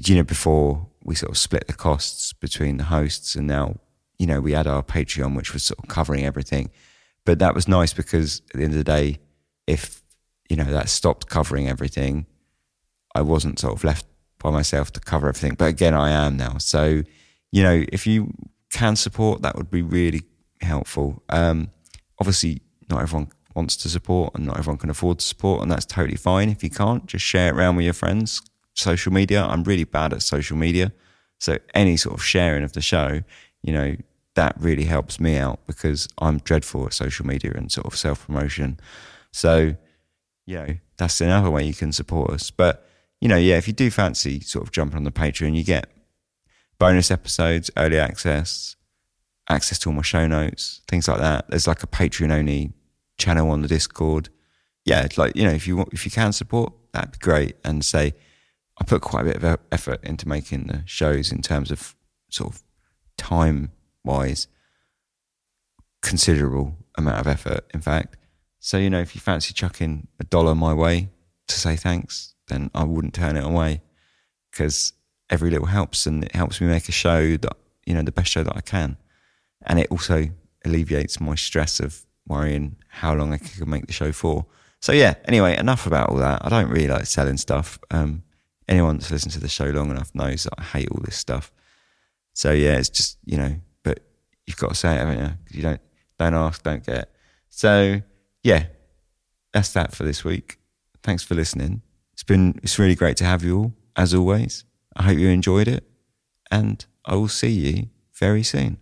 [0.08, 3.76] you know before we sort of split the costs between the hosts and now
[4.18, 6.70] you know we had our patreon which was sort of covering everything
[7.26, 9.20] but that was nice because at the end of the day
[9.68, 10.02] if
[10.50, 12.26] you know that stopped covering everything
[13.16, 14.06] i wasn't sort of left
[14.44, 15.56] by myself to cover everything.
[15.56, 16.58] But again, I am now.
[16.60, 17.02] So,
[17.52, 18.32] you know, if you
[18.72, 20.24] can support, that would be really
[20.62, 21.24] helpful.
[21.30, 21.72] Um,
[22.20, 25.86] obviously, not everyone wants to support and not everyone can afford to support, and that's
[25.86, 26.50] totally fine.
[26.50, 28.42] If you can't, just share it around with your friends.
[28.74, 30.92] Social media, I'm really bad at social media.
[31.40, 33.22] So, any sort of sharing of the show,
[33.62, 33.96] you know,
[34.36, 38.26] that really helps me out because I'm dreadful at social media and sort of self
[38.26, 38.80] promotion.
[39.32, 39.76] So,
[40.46, 42.52] you know, that's another way you can support us.
[42.52, 42.88] But
[43.22, 45.90] you know, yeah, if you do fancy sort of jumping on the Patreon, you get
[46.78, 48.76] bonus episodes, early access,
[49.50, 51.48] access to all my show notes, things like that.
[51.50, 52.74] There's like a Patreon only
[53.18, 54.30] channel on the Discord.
[54.86, 57.56] Yeah, it's like you know, if you want, if you can support, that'd be great.
[57.64, 58.14] And say,
[58.80, 61.96] I put quite a bit of effort into making the shows in terms of
[62.30, 62.64] sort of
[63.18, 63.72] time
[64.04, 64.48] wise,
[66.02, 67.66] considerable amount of effort.
[67.74, 68.18] In fact,
[68.60, 71.10] so you know, if you fancy chucking a dollar my way
[71.48, 73.82] to say thanks, then I wouldn't turn it away
[74.52, 74.94] because
[75.30, 78.32] every little helps and it helps me make a show that, you know, the best
[78.32, 78.98] show that I can.
[79.66, 80.30] And it also
[80.66, 84.46] alleviates my stress of worrying how long I can make the show for.
[84.82, 86.44] So yeah, anyway, enough about all that.
[86.44, 87.80] I don't really like selling stuff.
[87.92, 88.24] Um,
[88.68, 91.52] anyone that's listened to the show long enough knows that I hate all this stuff.
[92.34, 94.00] So yeah, it's just, you know, but
[94.46, 95.58] you've got to say it, haven't you?
[95.58, 95.82] You don't,
[96.18, 97.14] don't ask, don't get.
[97.50, 98.02] So
[98.44, 98.66] yeah,
[99.54, 100.58] that's that for this week.
[101.04, 101.82] Thanks for listening.
[102.14, 104.66] It's been, it's really great to have you all, as always.
[104.96, 105.84] I hope you enjoyed it,
[106.52, 108.78] and I will see you very soon.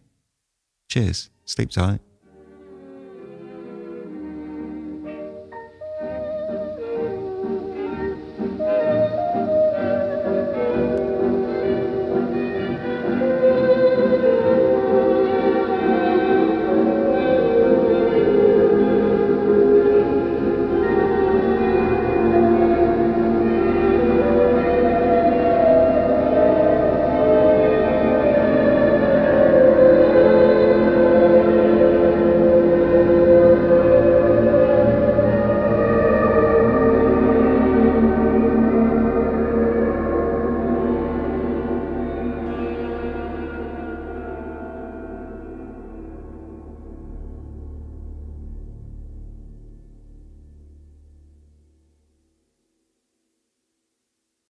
[0.89, 1.29] Cheers.
[1.45, 2.01] Sleep tight.